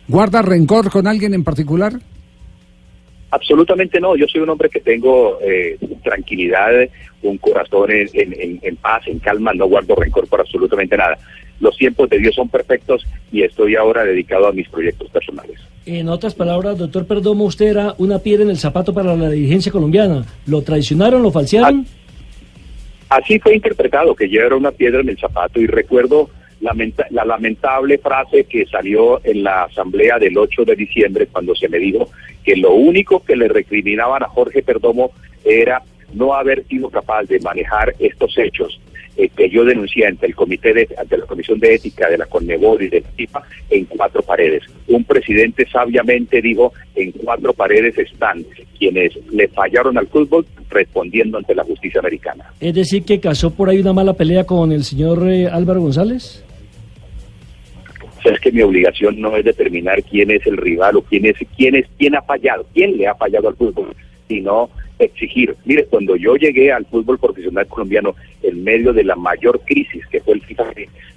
¿Guarda 0.08 0.42
rencor 0.42 0.90
con 0.90 1.06
alguien 1.06 1.34
en 1.34 1.44
particular? 1.44 1.94
Absolutamente 3.30 4.00
no, 4.00 4.16
yo 4.16 4.26
soy 4.28 4.42
un 4.42 4.50
hombre 4.50 4.70
que 4.70 4.80
tengo 4.80 5.38
eh, 5.42 5.78
tranquilidad, 6.02 6.72
un 7.24 7.38
corazón 7.38 7.92
en, 7.92 8.08
en- 8.14 8.34
en- 8.42 8.60
en 8.64 8.76
paz, 8.78 9.04
en 9.08 9.20
calma, 9.20 9.52
no 9.54 9.68
guardo 9.68 9.96
rencor 9.96 10.28
por 10.28 10.40
absolutamente 10.40 10.96
nada. 10.96 11.18
Los 11.60 11.76
tiempos 11.78 12.10
de 12.10 12.20
Dios 12.20 12.36
son 12.36 12.50
perfectos 12.50 13.06
y 13.32 13.42
estoy 13.44 13.76
ahora 13.76 14.04
dedicado 14.04 14.48
a 14.48 14.52
mis 14.52 14.68
proyectos 14.70 15.10
personales. 15.10 15.60
En 15.86 16.08
otras 16.10 16.36
palabras, 16.36 16.78
doctor 16.78 17.06
Perdomo, 17.08 17.46
usted 17.46 17.68
era 17.68 17.96
una 17.98 18.20
piedra 18.20 18.44
en 18.44 18.50
el 18.50 18.58
zapato 18.58 18.94
para 18.94 19.16
la 19.16 19.30
dirigencia 19.30 19.72
colombiana. 19.72 20.26
¿Lo 20.46 20.62
traicionaron, 20.62 21.24
lo 21.24 21.32
falsearon? 21.32 21.86
Así 23.10 23.40
fue 23.40 23.56
interpretado, 23.56 24.14
que 24.16 24.28
yo 24.30 24.42
era 24.42 24.56
una 24.56 24.72
piedra 24.72 25.00
en 25.00 25.10
el 25.10 25.18
zapato 25.18 25.62
y 25.62 25.68
recuerdo 25.68 26.30
lamenta- 26.60 27.08
la 27.12 27.24
lamentable 27.24 27.98
frase 28.00 28.44
que 28.44 28.66
salió 28.66 29.22
en 29.24 29.44
la 29.44 29.64
asamblea 29.64 30.20
del 30.20 30.38
8 30.38 30.66
de 30.66 30.76
diciembre 30.76 31.28
cuando 31.28 31.56
se 31.56 31.70
me 31.70 31.78
dijo 31.78 32.10
que 32.44 32.58
lo 32.58 32.74
único 32.74 33.24
que 33.24 33.36
le 33.38 33.48
recriminaban 33.48 34.24
a 34.24 34.28
Jorge 34.28 34.62
Perdomo 34.62 35.12
era 35.46 35.82
no 36.14 36.34
haber 36.34 36.66
sido 36.68 36.90
capaz 36.90 37.24
de 37.24 37.40
manejar 37.40 37.94
estos 38.00 38.38
hechos 38.38 38.80
eh, 39.18 39.30
que 39.36 39.50
yo 39.50 39.66
denuncié 39.66 40.06
ante 40.06 40.28
el 40.28 40.36
comité 40.36 40.74
de, 40.74 40.88
ante 40.98 41.18
la 41.18 41.26
comisión 41.26 41.60
de 41.60 41.74
ética 41.74 42.08
de 42.08 42.20
la 42.20 42.28
Conmebol 42.28 42.84
y 42.84 42.90
de 42.90 43.02
la 43.02 43.10
FIFA 43.10 43.42
en 43.72 43.86
cuatro 43.86 44.22
paredes. 44.22 44.64
Un 44.88 45.04
presidente 45.04 45.68
sabiamente 45.68 46.40
dijo 46.40 46.72
en 46.96 47.12
cuatro 47.12 47.52
paredes 47.54 47.98
están 47.98 48.46
quienes 48.78 49.14
le 49.32 49.48
fallaron 49.48 49.98
al 49.98 50.08
fútbol 50.08 50.46
respondiendo 50.70 51.38
ante 51.38 51.56
la 51.56 51.64
justicia 51.64 52.00
americana. 52.00 52.46
Es 52.60 52.76
decir, 52.76 53.04
que 53.04 53.20
casó 53.20 53.52
por 53.52 53.70
ahí 53.70 53.80
una 53.80 53.94
mala 53.94 54.14
pelea 54.14 54.44
con 54.44 54.72
el 54.72 54.84
señor 54.84 55.28
eh, 55.28 55.48
Álvaro 55.48 55.82
González. 55.82 56.44
O 58.20 58.22
sea, 58.22 58.34
es 58.34 58.40
que 58.40 58.52
mi 58.52 58.62
obligación 58.62 59.20
no 59.20 59.36
es 59.36 59.46
determinar 59.46 60.04
quién 60.04 60.32
es 60.32 60.46
el 60.46 60.58
rival 60.58 60.98
o 60.98 61.02
quién 61.02 61.26
es 61.26 61.36
quién 61.56 61.76
es 61.76 61.86
quién 61.98 62.16
ha 62.16 62.22
fallado, 62.22 62.68
quién 62.74 62.98
le 62.98 63.08
ha 63.08 63.16
fallado 63.16 63.50
al 63.50 63.56
fútbol, 63.56 63.96
sino 64.28 64.70
exigir. 65.00 65.56
Mire, 65.66 65.86
cuando 65.86 66.16
yo 66.16 66.36
llegué 66.36 66.72
al 66.72 66.86
fútbol 66.86 67.20
profesional 67.20 67.68
colombiano 67.68 68.16
en 68.44 68.64
medio 68.64 68.94
de 68.94 69.04
la 69.04 69.16
mayor 69.16 69.62
crisis 69.66 70.06
que 70.08 70.22
fue 70.22 70.36
el 70.36 70.42
FIFA, 70.42 70.66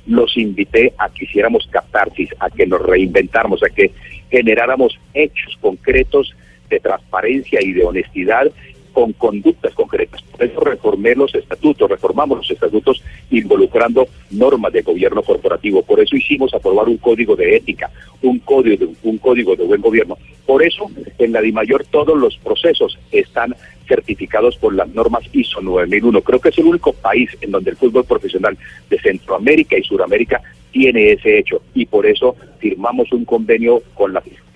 los 0.06 0.36
invité 0.36 0.92
a 0.98 1.08
que 1.08 1.24
hiciéramos 1.24 1.66
catarsis, 1.70 2.30
a 2.40 2.50
que 2.50 2.66
nos 2.66 2.82
reinventáramos, 2.82 3.62
a 3.62 3.70
que 3.70 3.90
generáramos 4.30 4.98
hechos 5.14 5.56
concretos 5.60 6.34
de 6.68 6.80
transparencia 6.80 7.60
y 7.62 7.72
de 7.72 7.84
honestidad 7.84 8.50
con 8.92 9.12
conductas 9.12 9.74
concretas. 9.74 10.22
Por 10.22 10.42
eso 10.42 10.60
reformé 10.60 11.14
los 11.14 11.34
estatutos, 11.34 11.90
reformamos 11.90 12.38
los 12.38 12.50
estatutos 12.50 13.02
involucrando 13.30 14.06
normas 14.30 14.72
de 14.72 14.82
gobierno 14.82 15.22
corporativo. 15.22 15.82
Por 15.82 16.00
eso 16.00 16.16
hicimos 16.16 16.52
aprobar 16.54 16.88
un 16.88 16.98
código 16.98 17.36
de 17.36 17.56
ética, 17.56 17.90
un 18.22 18.38
código 18.40 18.76
de, 18.76 18.92
un 19.02 19.18
código 19.18 19.56
de 19.56 19.64
buen 19.64 19.80
gobierno. 19.80 20.16
Por 20.46 20.62
eso 20.62 20.90
en 21.18 21.32
la 21.32 21.40
DIMAYOR 21.40 21.84
todos 21.86 22.18
los 22.18 22.36
procesos 22.38 22.98
están 23.12 23.54
certificados 23.86 24.56
por 24.56 24.74
las 24.74 24.88
normas 24.88 25.24
ISO 25.32 25.60
9001. 25.60 26.20
Creo 26.22 26.40
que 26.40 26.48
es 26.50 26.58
el 26.58 26.66
único 26.66 26.92
país 26.92 27.30
en 27.40 27.50
donde 27.50 27.70
el 27.70 27.76
fútbol 27.76 28.04
profesional 28.04 28.56
de 28.88 28.98
Centroamérica 28.98 29.76
y 29.78 29.82
Suramérica 29.82 30.40
tiene 30.70 31.12
ese 31.12 31.38
hecho 31.38 31.62
y 31.74 31.86
por 31.86 32.06
eso 32.06 32.36
firmamos 32.58 33.12
un 33.12 33.24
convenio 33.24 33.82
con 33.94 34.12
la 34.12 34.20
Fiscalía 34.20 34.49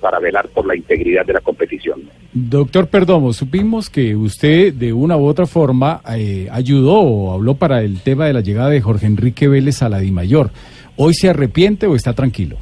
para, 0.00 0.18
velar 0.18 0.48
por 0.48 0.66
la 0.66 0.76
integridad 0.76 1.24
de 1.24 1.34
la 1.34 1.40
competición. 1.40 2.02
Doctor 2.32 2.88
Perdomo, 2.88 3.32
supimos 3.32 3.90
que 3.90 4.16
usted 4.16 4.72
de 4.72 4.92
una 4.92 5.16
u 5.16 5.26
otra 5.26 5.46
forma 5.46 6.00
eh, 6.16 6.48
ayudó 6.50 7.00
o 7.00 7.34
habló 7.34 7.54
para 7.54 7.82
el 7.82 8.00
tema 8.02 8.26
de 8.26 8.32
la 8.32 8.40
llegada 8.40 8.70
de 8.70 8.80
Jorge 8.80 9.06
Enrique 9.06 9.48
Vélez 9.48 9.82
a 9.82 9.88
la 9.88 9.98
DIMAYOR. 9.98 10.50
¿Hoy 10.96 11.14
se 11.14 11.28
arrepiente 11.28 11.86
o 11.86 11.96
está 11.96 12.12
tranquilo? 12.12 12.56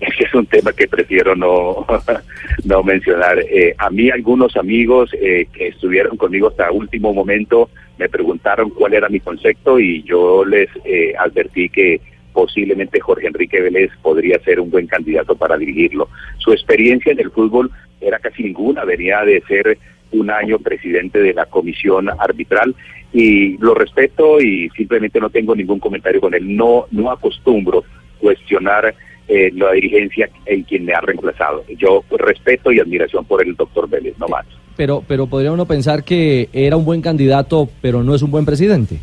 Es 0.00 0.14
que 0.16 0.24
es 0.24 0.34
un 0.34 0.46
tema 0.46 0.72
que 0.72 0.86
prefiero 0.86 1.34
no, 1.34 1.86
no 2.64 2.82
mencionar. 2.82 3.38
Eh, 3.38 3.74
a 3.78 3.90
mí 3.90 4.10
algunos 4.10 4.56
amigos 4.56 5.10
eh, 5.14 5.46
que 5.52 5.68
estuvieron 5.68 6.16
conmigo 6.16 6.48
hasta 6.48 6.70
último 6.70 7.12
momento 7.14 7.70
me 7.98 8.08
preguntaron 8.08 8.70
cuál 8.70 8.94
era 8.94 9.08
mi 9.08 9.20
concepto 9.20 9.78
y 9.78 10.02
yo 10.02 10.44
les 10.44 10.68
eh, 10.84 11.14
advertí 11.18 11.68
que 11.68 12.00
posiblemente 12.34 13.00
Jorge 13.00 13.28
Enrique 13.28 13.62
Vélez 13.62 13.90
podría 14.02 14.38
ser 14.40 14.60
un 14.60 14.70
buen 14.70 14.86
candidato 14.86 15.34
para 15.36 15.56
dirigirlo. 15.56 16.08
Su 16.38 16.52
experiencia 16.52 17.12
en 17.12 17.20
el 17.20 17.30
fútbol 17.30 17.70
era 18.00 18.18
casi 18.18 18.42
ninguna, 18.42 18.84
venía 18.84 19.22
de 19.22 19.40
ser 19.48 19.78
un 20.12 20.30
año 20.30 20.58
presidente 20.58 21.20
de 21.20 21.32
la 21.32 21.46
comisión 21.46 22.08
arbitral 22.18 22.74
y 23.12 23.56
lo 23.58 23.74
respeto 23.74 24.40
y 24.40 24.68
simplemente 24.76 25.20
no 25.20 25.30
tengo 25.30 25.54
ningún 25.54 25.78
comentario 25.78 26.20
con 26.20 26.34
él. 26.34 26.56
No, 26.56 26.86
no 26.90 27.10
acostumbro 27.10 27.84
cuestionar 28.18 28.94
eh, 29.28 29.50
la 29.54 29.72
dirigencia 29.72 30.28
en 30.44 30.64
quien 30.64 30.84
me 30.84 30.92
ha 30.92 31.00
reemplazado. 31.00 31.64
Yo 31.78 32.04
respeto 32.18 32.72
y 32.72 32.80
admiración 32.80 33.24
por 33.24 33.42
el 33.42 33.54
doctor 33.54 33.88
Vélez, 33.88 34.18
no 34.18 34.26
más. 34.28 34.44
Pero, 34.76 35.04
pero 35.06 35.28
podría 35.28 35.52
uno 35.52 35.66
pensar 35.66 36.02
que 36.02 36.48
era 36.52 36.76
un 36.76 36.84
buen 36.84 37.00
candidato, 37.00 37.68
pero 37.80 38.02
no 38.02 38.14
es 38.14 38.22
un 38.22 38.32
buen 38.32 38.44
presidente. 38.44 38.98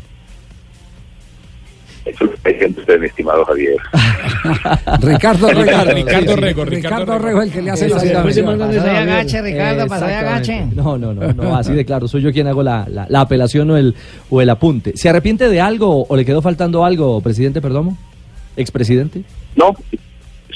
Eso 2.04 2.24
lo 2.24 2.34
está 2.34 2.48
diciendo 2.50 2.80
usted, 2.80 2.98
mi 3.00 3.06
estimado 3.06 3.44
Javier. 3.44 3.76
Ricardo 5.02 5.48
Rego. 5.48 5.62
Ricardo, 5.94 6.36
Rego, 6.36 6.64
Ricardo 6.64 6.64
Ricardo 6.64 7.18
Rego, 7.18 7.42
el 7.42 7.52
que 7.52 7.62
le 7.62 7.70
hace 7.70 7.88
la 7.88 7.96
agache, 7.96 9.42
Ricardo. 9.42 9.86
No, 10.74 10.98
no, 10.98 11.14
no, 11.14 11.32
no, 11.32 11.56
así 11.56 11.72
de 11.72 11.84
claro. 11.84 12.08
Soy 12.08 12.22
yo 12.22 12.32
quien 12.32 12.46
hago 12.48 12.62
la, 12.62 12.86
la- 12.88 13.06
la 13.08 13.20
apelación 13.20 13.70
o 13.70 13.76
el, 13.76 13.94
o 14.30 14.40
el 14.40 14.50
apunte. 14.50 14.96
¿Se 14.96 15.08
arrepiente 15.08 15.48
de 15.48 15.60
algo 15.60 16.04
o 16.08 16.16
le 16.16 16.24
quedó 16.24 16.42
faltando 16.42 16.84
algo, 16.84 17.20
presidente 17.20 17.60
Perdomo? 17.60 17.96
¿Expresidente? 18.56 19.22
No, 19.56 19.74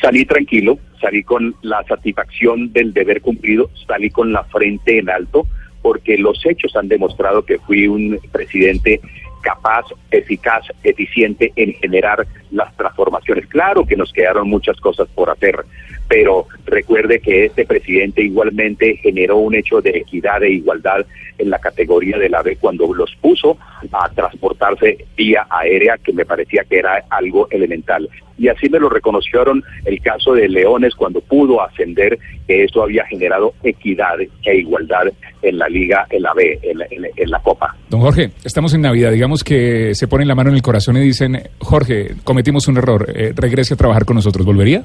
salí 0.00 0.24
tranquilo, 0.24 0.78
salí 1.00 1.22
con 1.22 1.54
la 1.62 1.82
satisfacción 1.88 2.72
del 2.72 2.92
deber 2.92 3.20
cumplido, 3.20 3.70
salí 3.86 4.10
con 4.10 4.32
la 4.32 4.42
frente 4.44 4.98
en 4.98 5.08
alto, 5.10 5.46
porque 5.82 6.18
los 6.18 6.44
hechos 6.44 6.74
han 6.76 6.88
demostrado 6.88 7.44
que 7.44 7.58
fui 7.58 7.86
un 7.86 8.18
presidente 8.32 9.00
capaz, 9.46 9.86
eficaz, 10.10 10.64
eficiente 10.82 11.52
en 11.54 11.72
generar 11.74 12.26
las 12.50 12.76
transformaciones. 12.76 13.46
Claro 13.46 13.86
que 13.86 13.94
nos 13.94 14.12
quedaron 14.12 14.48
muchas 14.48 14.76
cosas 14.80 15.06
por 15.14 15.30
hacer, 15.30 15.64
pero 16.08 16.46
recuerde 16.64 17.20
que 17.20 17.46
este 17.46 17.64
presidente 17.64 18.22
igualmente 18.22 18.96
generó 18.96 19.38
un 19.38 19.54
hecho 19.54 19.80
de 19.80 19.90
equidad 19.90 20.42
e 20.42 20.50
igualdad 20.50 21.04
en 21.38 21.50
la 21.50 21.58
categoría 21.58 22.18
del 22.18 22.34
AVE 22.34 22.56
cuando 22.56 22.92
los 22.94 23.14
puso 23.20 23.58
a 23.92 24.08
transportarse 24.10 25.04
vía 25.16 25.46
aérea, 25.50 25.98
que 26.02 26.12
me 26.12 26.24
parecía 26.24 26.64
que 26.64 26.78
era 26.78 27.04
algo 27.10 27.48
elemental. 27.50 28.08
Y 28.38 28.48
así 28.48 28.68
me 28.68 28.78
lo 28.78 28.88
reconocieron 28.88 29.62
el 29.84 30.00
caso 30.00 30.34
de 30.34 30.48
Leones 30.48 30.94
cuando 30.94 31.20
pudo 31.20 31.62
ascender, 31.62 32.18
que 32.46 32.64
eso 32.64 32.82
había 32.82 33.04
generado 33.06 33.54
equidad 33.62 34.16
e 34.20 34.56
igualdad 34.56 35.06
en 35.42 35.58
la 35.58 35.68
liga, 35.68 36.06
en 36.10 36.22
la 36.22 36.34
B, 36.34 36.58
en 36.62 37.30
la 37.30 37.38
Copa. 37.40 37.74
Don 37.88 38.00
Jorge, 38.00 38.30
estamos 38.44 38.74
en 38.74 38.82
Navidad. 38.82 39.10
Digamos 39.12 39.42
que 39.42 39.94
se 39.94 40.08
ponen 40.08 40.28
la 40.28 40.34
mano 40.34 40.50
en 40.50 40.56
el 40.56 40.62
corazón 40.62 40.96
y 40.96 41.00
dicen, 41.00 41.42
Jorge, 41.60 42.14
cometimos 42.24 42.68
un 42.68 42.76
error, 42.76 43.06
eh, 43.14 43.32
regrese 43.34 43.74
a 43.74 43.76
trabajar 43.76 44.04
con 44.04 44.16
nosotros. 44.16 44.44
¿Volvería? 44.44 44.84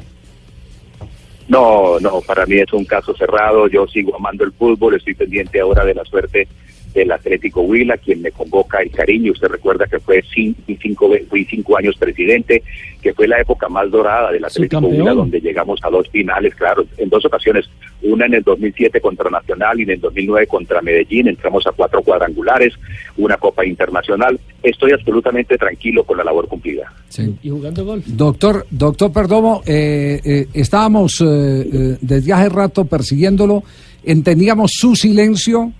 No, 1.52 2.00
no, 2.00 2.22
para 2.22 2.46
mí 2.46 2.56
es 2.60 2.72
un 2.72 2.86
caso 2.86 3.14
cerrado. 3.14 3.68
Yo 3.68 3.86
sigo 3.86 4.16
amando 4.16 4.46
el 4.46 4.54
fútbol, 4.54 4.96
estoy 4.96 5.16
pendiente 5.16 5.60
ahora 5.60 5.84
de 5.84 5.94
la 5.94 6.06
suerte 6.06 6.48
del 6.94 7.12
Atlético 7.12 7.62
Huila, 7.62 7.98
quien 7.98 8.22
me 8.22 8.32
convoca 8.32 8.80
el 8.82 8.92
cariño. 8.92 9.32
Usted 9.32 9.48
recuerda 9.48 9.86
que 9.88 10.00
fue 10.00 10.24
cinco, 10.34 10.62
cinco, 10.82 11.12
fui 11.30 11.46
cinco 11.46 11.78
años 11.78 11.96
presidente, 11.98 12.64
que 13.02 13.14
fue 13.14 13.28
la 13.28 13.40
época 13.40 13.70
más 13.70 13.90
dorada 13.90 14.32
del 14.32 14.46
Atlético. 14.46 14.80
Huila, 14.80 15.14
donde 15.14 15.40
llegamos 15.40 15.80
a 15.84 15.90
dos 15.90 16.08
finales, 16.10 16.54
claro, 16.56 16.86
en 16.98 17.10
dos 17.10 17.26
ocasiones, 17.26 17.70
una 18.04 18.26
en 18.26 18.36
el 18.36 18.44
2007 18.44 19.00
contra 19.02 19.30
Nacional 19.30 19.80
y 19.80 19.84
en 19.84 19.92
el 19.92 20.02
2009 20.02 20.48
contra 20.48 20.82
Medellín. 20.82 21.28
Entramos 21.28 21.66
a 21.68 21.72
cuatro 21.72 22.02
cuadrangulares, 22.02 22.74
una 23.18 23.38
Copa 23.38 23.66
Internacional. 23.66 24.40
Estoy 24.64 24.92
absolutamente 24.92 25.58
tranquilo 25.58 26.04
con 26.04 26.18
la 26.18 26.24
labor 26.24 26.48
cumplida. 26.48 26.92
Sí. 27.10 27.36
Y 27.44 27.50
jugando 27.50 27.86
golf. 27.86 28.06
Doctor, 28.08 28.66
doctor 28.70 29.12
Perdomo, 29.12 29.62
eh, 29.66 30.20
eh, 30.24 30.48
estábamos 30.54 31.22
eh, 31.22 31.26
eh, 31.26 31.98
desde 32.02 32.34
hace 32.34 32.50
rato 32.50 32.86
persiguiéndolo, 32.86 33.64
entendíamos 34.04 34.72
su 34.74 34.96
silencio 34.96 35.72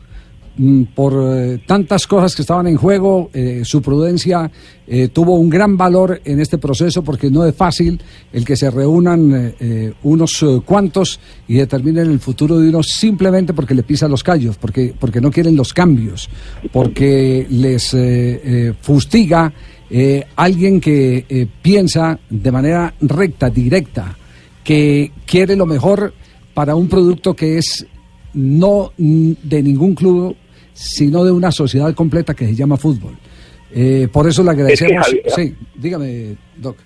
por 0.94 1.14
eh, 1.16 1.60
tantas 1.66 2.06
cosas 2.06 2.36
que 2.36 2.42
estaban 2.42 2.68
en 2.68 2.76
juego, 2.76 3.30
eh, 3.34 3.62
su 3.64 3.82
prudencia 3.82 4.52
eh, 4.86 5.08
tuvo 5.08 5.36
un 5.38 5.50
gran 5.50 5.78
valor 5.78 6.22
en 6.26 6.40
este 6.40 6.58
proceso 6.58 7.04
porque 7.04 7.32
no 7.32 7.46
es 7.46 7.56
fácil 7.56 8.02
el 8.34 8.44
que 8.44 8.56
se 8.56 8.70
reúnan 8.70 9.54
unos 10.04 10.46
cuantos 10.66 11.20
y 11.48 11.56
determinen 11.56 12.12
el 12.12 12.20
futuro 12.20 12.60
de 12.60 12.70
unos 12.70 12.88
simplemente 12.88 13.54
porque 13.54 13.74
le 13.74 13.84
pisan 13.84 14.12
los 14.12 14.24
callos, 14.24 14.58
porque, 14.58 14.94
porque 15.00 15.22
no 15.22 15.32
quieren 15.32 15.56
los 15.56 15.74
cambios, 15.74 16.30
porque 16.74 17.48
les 17.50 17.96
fustiga 18.82 19.54
alguien 20.36 20.82
que 20.82 21.48
piensa 21.62 22.20
de 22.30 22.52
manera 22.52 22.94
recta, 23.00 23.50
directa, 23.50 24.18
que 24.64 25.12
quiere 25.26 25.56
lo 25.56 25.66
mejor 25.66 26.14
para 26.54 26.76
un 26.76 26.90
producto 26.90 27.34
que 27.34 27.58
es 27.58 27.86
no 28.34 28.92
de 28.98 29.64
ningún 29.64 29.96
club, 29.96 30.36
sino 30.74 31.24
de 31.24 31.32
una 31.32 31.52
sociedad 31.52 31.94
completa 31.94 32.34
que 32.34 32.46
se 32.48 32.56
llama 32.56 32.78
fútbol. 32.78 33.16
Eh, 33.74 34.08
por 34.12 34.28
eso 34.28 34.44
le 34.44 34.52
agradecemos. 34.52 35.06
Javier- 35.08 35.24
sí, 35.36 35.56
dígame, 35.76 36.36
Doc. 36.58 36.78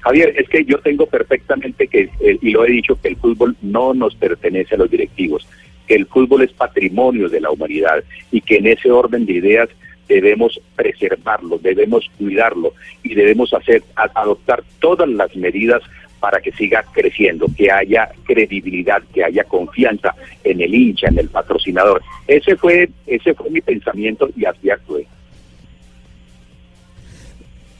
Javier, 0.00 0.34
es 0.36 0.48
que 0.48 0.64
yo 0.64 0.78
tengo 0.78 1.06
perfectamente 1.06 1.86
que, 1.86 2.10
eh, 2.20 2.38
y 2.40 2.50
lo 2.50 2.64
he 2.66 2.70
dicho, 2.72 2.98
que 3.00 3.08
el 3.08 3.16
fútbol 3.16 3.56
no 3.62 3.94
nos 3.94 4.14
pertenece 4.16 4.74
a 4.74 4.78
los 4.78 4.90
directivos, 4.90 5.46
que 5.86 5.94
el 5.94 6.06
fútbol 6.06 6.42
es 6.42 6.52
patrimonio 6.52 7.28
de 7.28 7.40
la 7.40 7.50
humanidad 7.50 8.02
y 8.32 8.40
que 8.40 8.56
en 8.56 8.66
ese 8.66 8.90
orden 8.90 9.26
de 9.26 9.34
ideas 9.34 9.68
debemos 10.08 10.60
preservarlo, 10.74 11.58
debemos 11.58 12.10
cuidarlo 12.18 12.74
y 13.02 13.14
debemos 13.14 13.54
hacer, 13.54 13.82
a- 13.94 14.10
adoptar 14.20 14.64
todas 14.80 15.08
las 15.08 15.34
medidas 15.36 15.82
para 16.22 16.40
que 16.40 16.52
siga 16.52 16.84
creciendo, 16.92 17.46
que 17.56 17.68
haya 17.68 18.08
credibilidad, 18.22 19.02
que 19.12 19.24
haya 19.24 19.42
confianza 19.42 20.14
en 20.44 20.60
el 20.60 20.72
hincha, 20.72 21.08
en 21.08 21.18
el 21.18 21.28
patrocinador. 21.28 22.00
Ese 22.28 22.54
fue, 22.54 22.88
ese 23.08 23.34
fue 23.34 23.50
mi 23.50 23.60
pensamiento 23.60 24.30
y 24.36 24.44
así 24.44 24.70
actué. 24.70 25.04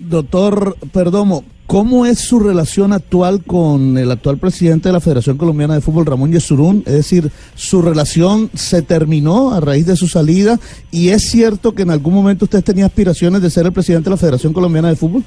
Doctor 0.01 0.77
Perdomo, 0.93 1.45
¿cómo 1.69 2.05
es 2.05 2.19
su 2.19 2.41
relación 2.41 2.93
actual 2.93 3.45
con 3.45 3.97
el 3.97 4.11
actual 4.11 4.39
presidente 4.39 4.89
de 4.89 4.95
la 4.95 5.01
Federación 5.01 5.39
Colombiana 5.39 5.75
de 5.75 5.81
Fútbol, 5.81 6.07
Ramón 6.07 6.33
Yesurún? 6.33 6.83
Es 6.85 6.95
decir, 6.95 7.31
¿su 7.55 7.81
relación 7.81 8.51
se 8.55 8.83
terminó 8.83 9.55
a 9.55 9.61
raíz 9.61 9.87
de 9.87 9.95
su 9.95 10.09
salida? 10.09 10.59
¿Y 10.91 11.11
es 11.11 11.31
cierto 11.31 11.77
que 11.77 11.83
en 11.83 11.91
algún 11.91 12.15
momento 12.15 12.47
usted 12.47 12.65
tenía 12.65 12.87
aspiraciones 12.87 13.41
de 13.41 13.51
ser 13.51 13.67
el 13.67 13.73
presidente 13.73 14.07
de 14.07 14.17
la 14.17 14.17
Federación 14.17 14.53
Colombiana 14.53 14.89
de 14.89 14.97
Fútbol? 14.97 15.23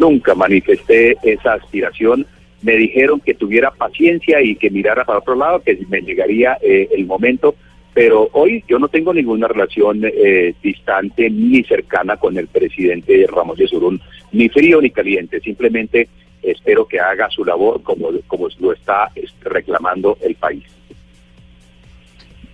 Nunca 0.00 0.34
manifesté 0.34 1.16
esa 1.22 1.52
aspiración. 1.54 2.26
Me 2.62 2.76
dijeron 2.76 3.20
que 3.20 3.34
tuviera 3.34 3.70
paciencia 3.70 4.42
y 4.42 4.56
que 4.56 4.70
mirara 4.70 5.04
para 5.04 5.20
otro 5.20 5.36
lado, 5.36 5.60
que 5.60 5.78
me 5.88 6.00
llegaría 6.00 6.58
eh, 6.60 6.88
el 6.92 7.06
momento. 7.06 7.54
Pero 7.94 8.28
hoy 8.32 8.64
yo 8.68 8.78
no 8.78 8.88
tengo 8.88 9.12
ninguna 9.12 9.48
relación 9.48 10.02
eh, 10.04 10.54
distante 10.62 11.28
ni 11.28 11.62
cercana 11.64 12.16
con 12.16 12.36
el 12.36 12.46
presidente 12.46 13.26
Ramos 13.28 13.58
de 13.58 13.66
Surún, 13.66 14.00
ni 14.32 14.48
frío 14.48 14.80
ni 14.80 14.90
caliente. 14.90 15.40
Simplemente 15.40 16.08
espero 16.42 16.86
que 16.86 17.00
haga 17.00 17.28
su 17.30 17.44
labor 17.44 17.82
como, 17.82 18.10
como 18.26 18.48
lo 18.58 18.72
está 18.72 19.10
este, 19.14 19.48
reclamando 19.48 20.16
el 20.22 20.34
país. 20.36 20.64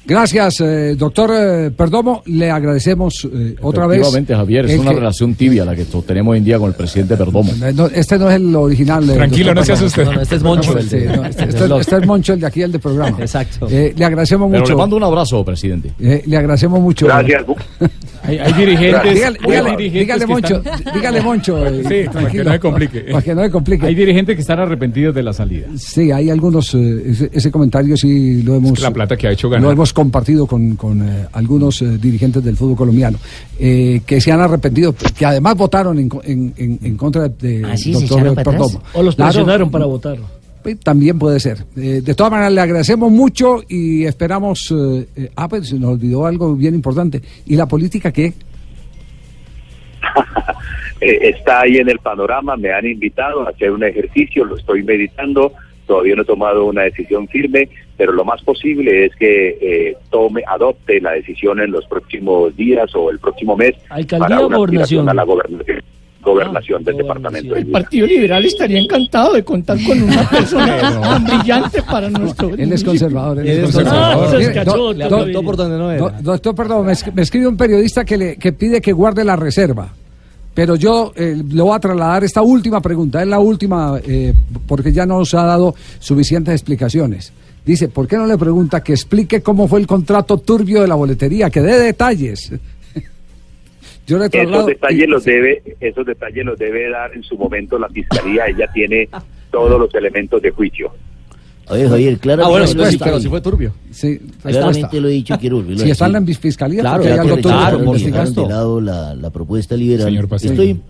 Gracias, 0.07 0.61
eh, 0.61 0.95
doctor 0.97 1.31
eh, 1.35 1.71
Perdomo. 1.77 2.23
Le 2.27 2.51
agradecemos 2.51 3.27
eh, 3.33 3.57
otra 3.61 3.87
vez. 3.87 3.99
Efectivamente, 3.99 4.35
Javier, 4.37 4.66
es 4.66 4.79
una 4.79 4.90
que- 4.90 4.97
relación 4.99 5.35
tibia 5.35 5.64
la 5.64 5.75
que 5.75 5.85
tenemos 6.07 6.33
hoy 6.33 6.38
en 6.38 6.45
día 6.45 6.59
con 6.59 6.69
el 6.69 6.75
presidente 6.77 7.16
Perdomo. 7.16 7.51
Eh, 7.64 7.73
no, 7.75 7.87
este 7.87 8.19
no 8.19 8.31
es 8.31 8.37
el 8.37 8.55
original. 8.55 9.09
eh, 9.11 9.14
Tranquilo, 9.14 9.47
doctor 9.53 9.57
no 9.57 9.64
se 9.64 9.73
asuste. 9.73 10.05
No, 10.05 10.12
no, 10.12 10.21
este 10.21 10.37
es 10.37 10.42
Moncho, 10.42 10.79
el 10.79 10.88
de- 10.88 11.05
no, 11.07 11.25
este, 11.25 11.45
este- 11.45 11.64
este 11.81 11.97
es 11.97 12.07
Moncho, 12.07 12.33
el 12.35 12.40
de 12.40 12.47
aquí, 12.47 12.62
el 12.62 12.73
de 12.73 12.79
programa. 12.79 13.19
Exacto. 13.21 13.66
Eh, 13.71 13.92
le 13.97 14.05
agradecemos 14.05 14.49
Pero 14.51 14.61
mucho. 14.62 14.73
le 14.75 14.79
mando 14.79 14.97
un 14.97 15.03
abrazo, 15.03 15.45
presidente. 15.45 15.92
Eh, 15.99 16.23
le 16.25 16.37
agradecemos 16.37 16.81
mucho. 16.81 17.07
Gracias. 17.07 17.45
Hay, 18.26 18.38
hay 18.38 18.52
dirigentes. 18.52 19.14
Dígale, 19.14 19.38
hay 19.40 19.46
dígale, 19.50 19.70
dirigentes 19.76 20.00
dígale, 20.18 20.26
Moncho, 20.26 20.56
están- 20.64 20.94
dígale 20.94 21.20
Moncho. 21.22 21.66
eh, 21.66 21.82
Sí, 22.04 22.08
para 22.12 22.30
que 22.30 22.44
no 22.44 22.52
se 22.52 22.60
complique. 22.60 23.00
Para 23.12 23.22
que 23.22 23.34
no 23.34 23.42
se 23.44 23.50
complique. 23.50 23.86
Hay 23.86 23.94
dirigentes 23.94 24.34
que 24.34 24.40
están 24.40 24.58
arrepentidos 24.60 25.14
de 25.14 25.22
la 25.22 25.32
salida. 25.32 25.66
Sí, 25.76 26.10
hay 26.10 26.30
algunos, 26.30 26.74
eh, 26.74 27.02
ese, 27.06 27.30
ese 27.32 27.50
comentario 27.50 27.96
sí 27.96 28.42
lo 28.42 28.56
hemos... 28.56 28.72
que 28.72 28.82
la 28.82 28.90
plata 28.92 29.16
que 29.16 29.28
ha 29.28 29.32
hecho 29.32 29.48
ganar. 29.48 29.62
Lo 29.64 29.70
hemos 29.72 29.92
compartido 29.92 30.46
con, 30.46 30.76
con, 30.76 31.08
eh, 31.08 31.26
algunos 31.32 31.80
eh, 31.82 31.98
dirigentes 31.98 32.42
del 32.44 32.56
fútbol 32.56 32.76
colombiano, 32.76 33.18
eh, 33.58 34.00
que 34.06 34.20
se 34.20 34.32
han 34.32 34.40
arrepentido, 34.40 34.94
que 35.16 35.24
además 35.26 35.56
votaron 35.56 35.98
en, 35.98 36.08
en, 36.24 36.54
en- 36.56 36.78
en 36.82 36.96
contra 36.96 37.28
de 37.28 37.62
¿Ah, 37.64 37.76
sí? 37.76 37.92
¿Se 37.94 38.00
doctor 38.00 38.18
echaron 38.18 38.34
para 38.34 38.50
atrás? 38.56 38.70
Perdomo. 38.72 38.84
O 38.94 39.02
los 39.02 39.14
Claro, 39.16 39.32
presionaron 39.32 39.70
para 39.70 39.86
votar. 39.86 40.16
También 40.74 41.18
puede 41.18 41.38
ser. 41.40 41.59
Eh, 41.76 42.00
de 42.02 42.14
todas 42.14 42.33
maneras, 42.33 42.52
le 42.52 42.61
agradecemos 42.61 43.11
mucho 43.11 43.62
y 43.68 44.05
esperamos... 44.05 44.70
eh, 44.72 45.07
eh, 45.16 45.31
ah, 45.37 45.48
pues 45.48 45.68
se 45.68 45.79
nos 45.79 45.92
olvidó 45.92 46.26
algo 46.26 46.55
bien 46.57 46.74
importante. 46.74 47.22
¿Y 47.46 47.57
la 47.57 47.66
política 47.66 48.11
qué? 48.12 48.33
Eh, 50.98 51.29
está 51.29 51.61
ahí 51.61 51.76
en 51.76 51.90
el 51.90 51.98
panorama, 51.98 52.57
me 52.57 52.72
han 52.72 52.87
invitado 52.87 53.46
a 53.46 53.50
hacer 53.50 53.70
un 53.70 53.85
ejercicio, 53.85 54.46
lo 54.46 54.57
estoy 54.57 54.83
meditando, 54.83 55.52
todavía 55.87 56.16
no 56.16 56.22
he 56.22 56.24
tomado 56.24 56.64
una 56.64 56.85
decisión 56.85 57.29
firme, 57.29 57.68
pero 57.98 58.12
lo 58.12 58.24
más 58.24 58.42
posible 58.42 59.05
es 59.05 59.14
que 59.16 59.59
eh, 59.61 59.96
tome, 60.09 60.42
adopte 60.48 60.98
la 61.02 61.12
decisión 61.12 61.61
en 61.61 61.70
los 61.72 61.85
próximos 61.87 62.57
días 62.57 62.90
o 62.94 63.11
el 63.11 63.18
próximo 63.18 63.59
mes 63.59 63.74
¿Alcaldía 63.90 64.26
para 64.26 64.40
o 64.40 64.46
una 64.46 64.57
gobernación? 64.57 65.07
a 65.11 65.12
la 65.12 65.24
gobernación, 65.24 65.83
gobernación 66.26 66.82
Ah, 66.82 66.84
del 66.84 66.94
gobernación. 66.94 66.96
departamento. 66.96 67.54
de 67.54 67.60
El. 67.60 67.66
Partido 67.68 68.06
Liberal 68.06 68.44
estaría 68.44 68.78
encantado 68.80 69.32
de 69.34 69.44
contar 69.44 69.78
con 69.86 70.02
una 70.02 70.28
persona 70.30 70.78
tan 71.00 71.24
brillante 71.24 71.82
para 71.82 72.10
nuestro 72.10 72.48
Él 72.54 72.72
es 72.72 72.84
conservador. 72.84 73.38
Él 73.40 73.48
es 73.48 73.56
es 73.58 73.64
conservador. 73.74 74.18
conservador. 74.18 74.38
Mire, 74.38 74.44
Ah, 74.46 74.52
se 74.52 74.58
escachó, 74.60 74.76
do- 74.76 74.92
Le 74.92 75.08
do- 75.08 75.16
apuntó 75.16 75.42
por 75.42 75.56
donde 75.56 75.78
no 75.78 75.90
era. 75.90 76.00
Do- 76.00 76.12
doctor, 76.22 76.54
perdón, 76.54 76.86
me, 76.86 76.92
es- 76.92 77.14
me 77.14 77.22
escribe 77.22 77.46
un 77.46 77.56
periodista 77.56 78.04
que, 78.04 78.16
le, 78.16 78.36
que 78.36 78.52
pide 78.52 78.80
que 78.80 78.92
guarde 78.92 79.24
la 79.24 79.36
reserva. 79.36 79.92
Pero 80.54 80.74
yo 80.76 81.12
eh, 81.16 81.36
le 81.50 81.62
voy 81.62 81.76
a 81.76 81.80
trasladar 81.80 82.24
esta 82.24 82.40
última 82.42 82.80
pregunta, 82.80 83.20
es 83.20 83.28
la 83.28 83.38
última, 83.38 84.00
eh, 84.06 84.32
porque 84.66 84.90
ya 84.92 85.04
nos 85.04 85.34
ha 85.34 85.44
dado 85.44 85.74
suficientes 85.98 86.54
explicaciones. 86.54 87.32
Dice, 87.64 87.88
¿por 87.88 88.06
qué 88.06 88.16
no 88.16 88.26
le 88.26 88.38
pregunta 88.38 88.80
que 88.82 88.92
explique 88.92 89.42
cómo 89.42 89.68
fue 89.68 89.80
el 89.80 89.86
contrato 89.86 90.38
turbio 90.38 90.80
de 90.80 90.88
la 90.88 90.94
boletería? 90.94 91.50
Que 91.50 91.60
dé 91.60 91.78
detalles. 91.78 92.52
Yo 94.07 94.19
le 94.19 94.29
traslado... 94.29 94.62
Esos 94.62 94.66
detalles 94.66 95.09
los 95.09 95.25
debe, 95.25 95.62
esos 95.81 96.07
detalles 96.07 96.45
los 96.45 96.59
debe 96.59 96.90
dar 96.90 97.12
en 97.14 97.23
su 97.23 97.37
momento 97.37 97.79
la 97.79 97.88
fiscalía, 97.88 98.47
ella 98.47 98.71
tiene 98.73 99.09
todos 99.51 99.79
los 99.81 99.95
elementos 99.95 100.40
de 100.42 100.51
juicio. 100.51 100.92
A 101.69 101.75
ver, 101.75 101.88
Javier, 101.88 102.19
claramente, 102.19 102.47
Ah, 102.47 102.51
bueno, 102.51 102.64
lo, 102.64 102.71
sí, 102.71 102.79
he 102.81 102.85
sí, 102.85 102.92
dicho, 102.92 103.05
pero 103.05 103.21
si 103.21 103.29
fue 103.29 103.40
turbio. 103.40 103.73
Sí, 103.90 104.21
claramente 104.40 105.01
lo 105.01 105.09
he 105.09 105.12
dicho, 105.12 105.37
quiero 105.38 105.64
Si 105.77 105.90
está 105.90 106.07
en 106.07 106.12
la 106.12 106.23
fiscalía, 106.23 106.81
Claro, 106.81 107.03
Ya 107.03 107.14
algo 107.14 107.37
que 107.37 107.42
turbio 107.42 108.12
claro, 108.12 108.49
lado 108.49 108.81
la, 108.81 109.14
la 109.16 109.31
propuesta 109.31 109.77
liberal. 109.77 110.07
Señor. 110.07 110.29
Estoy 110.33 110.81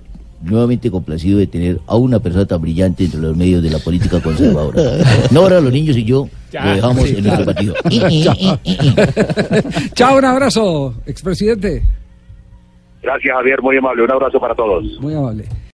nuevamente 0.43 0.91
complacido 0.91 1.39
de 1.39 1.47
tener 1.47 1.81
a 1.87 1.97
una 1.97 2.21
persona 2.21 2.45
tan 2.45 2.61
brillante 2.61 3.05
entre 3.05 3.21
los 3.21 3.35
medios 3.35 3.63
de 3.63 3.71
la 3.71 3.79
política 3.79 4.21
conservadora. 4.21 4.83
Nora, 5.31 5.61
los 5.61 5.73
niños 5.73 5.97
y 5.97 6.05
yo 6.05 6.29
Lo 6.53 6.71
dejamos 6.71 7.11
en 7.11 7.25
nuestro 7.25 7.45
patio. 7.47 7.75
Chao. 8.23 8.61
Chao, 9.95 10.19
un 10.19 10.25
abrazo, 10.25 10.95
expresidente. 11.07 11.83
Gracias, 13.07 13.37
Javier, 13.37 13.63
muy 13.63 13.77
amable. 13.77 14.03
Un 14.03 14.11
abrazo 14.11 14.41
para 14.41 14.53
todos. 14.53 14.83
Muy 15.01 15.15
amable. 15.15 15.45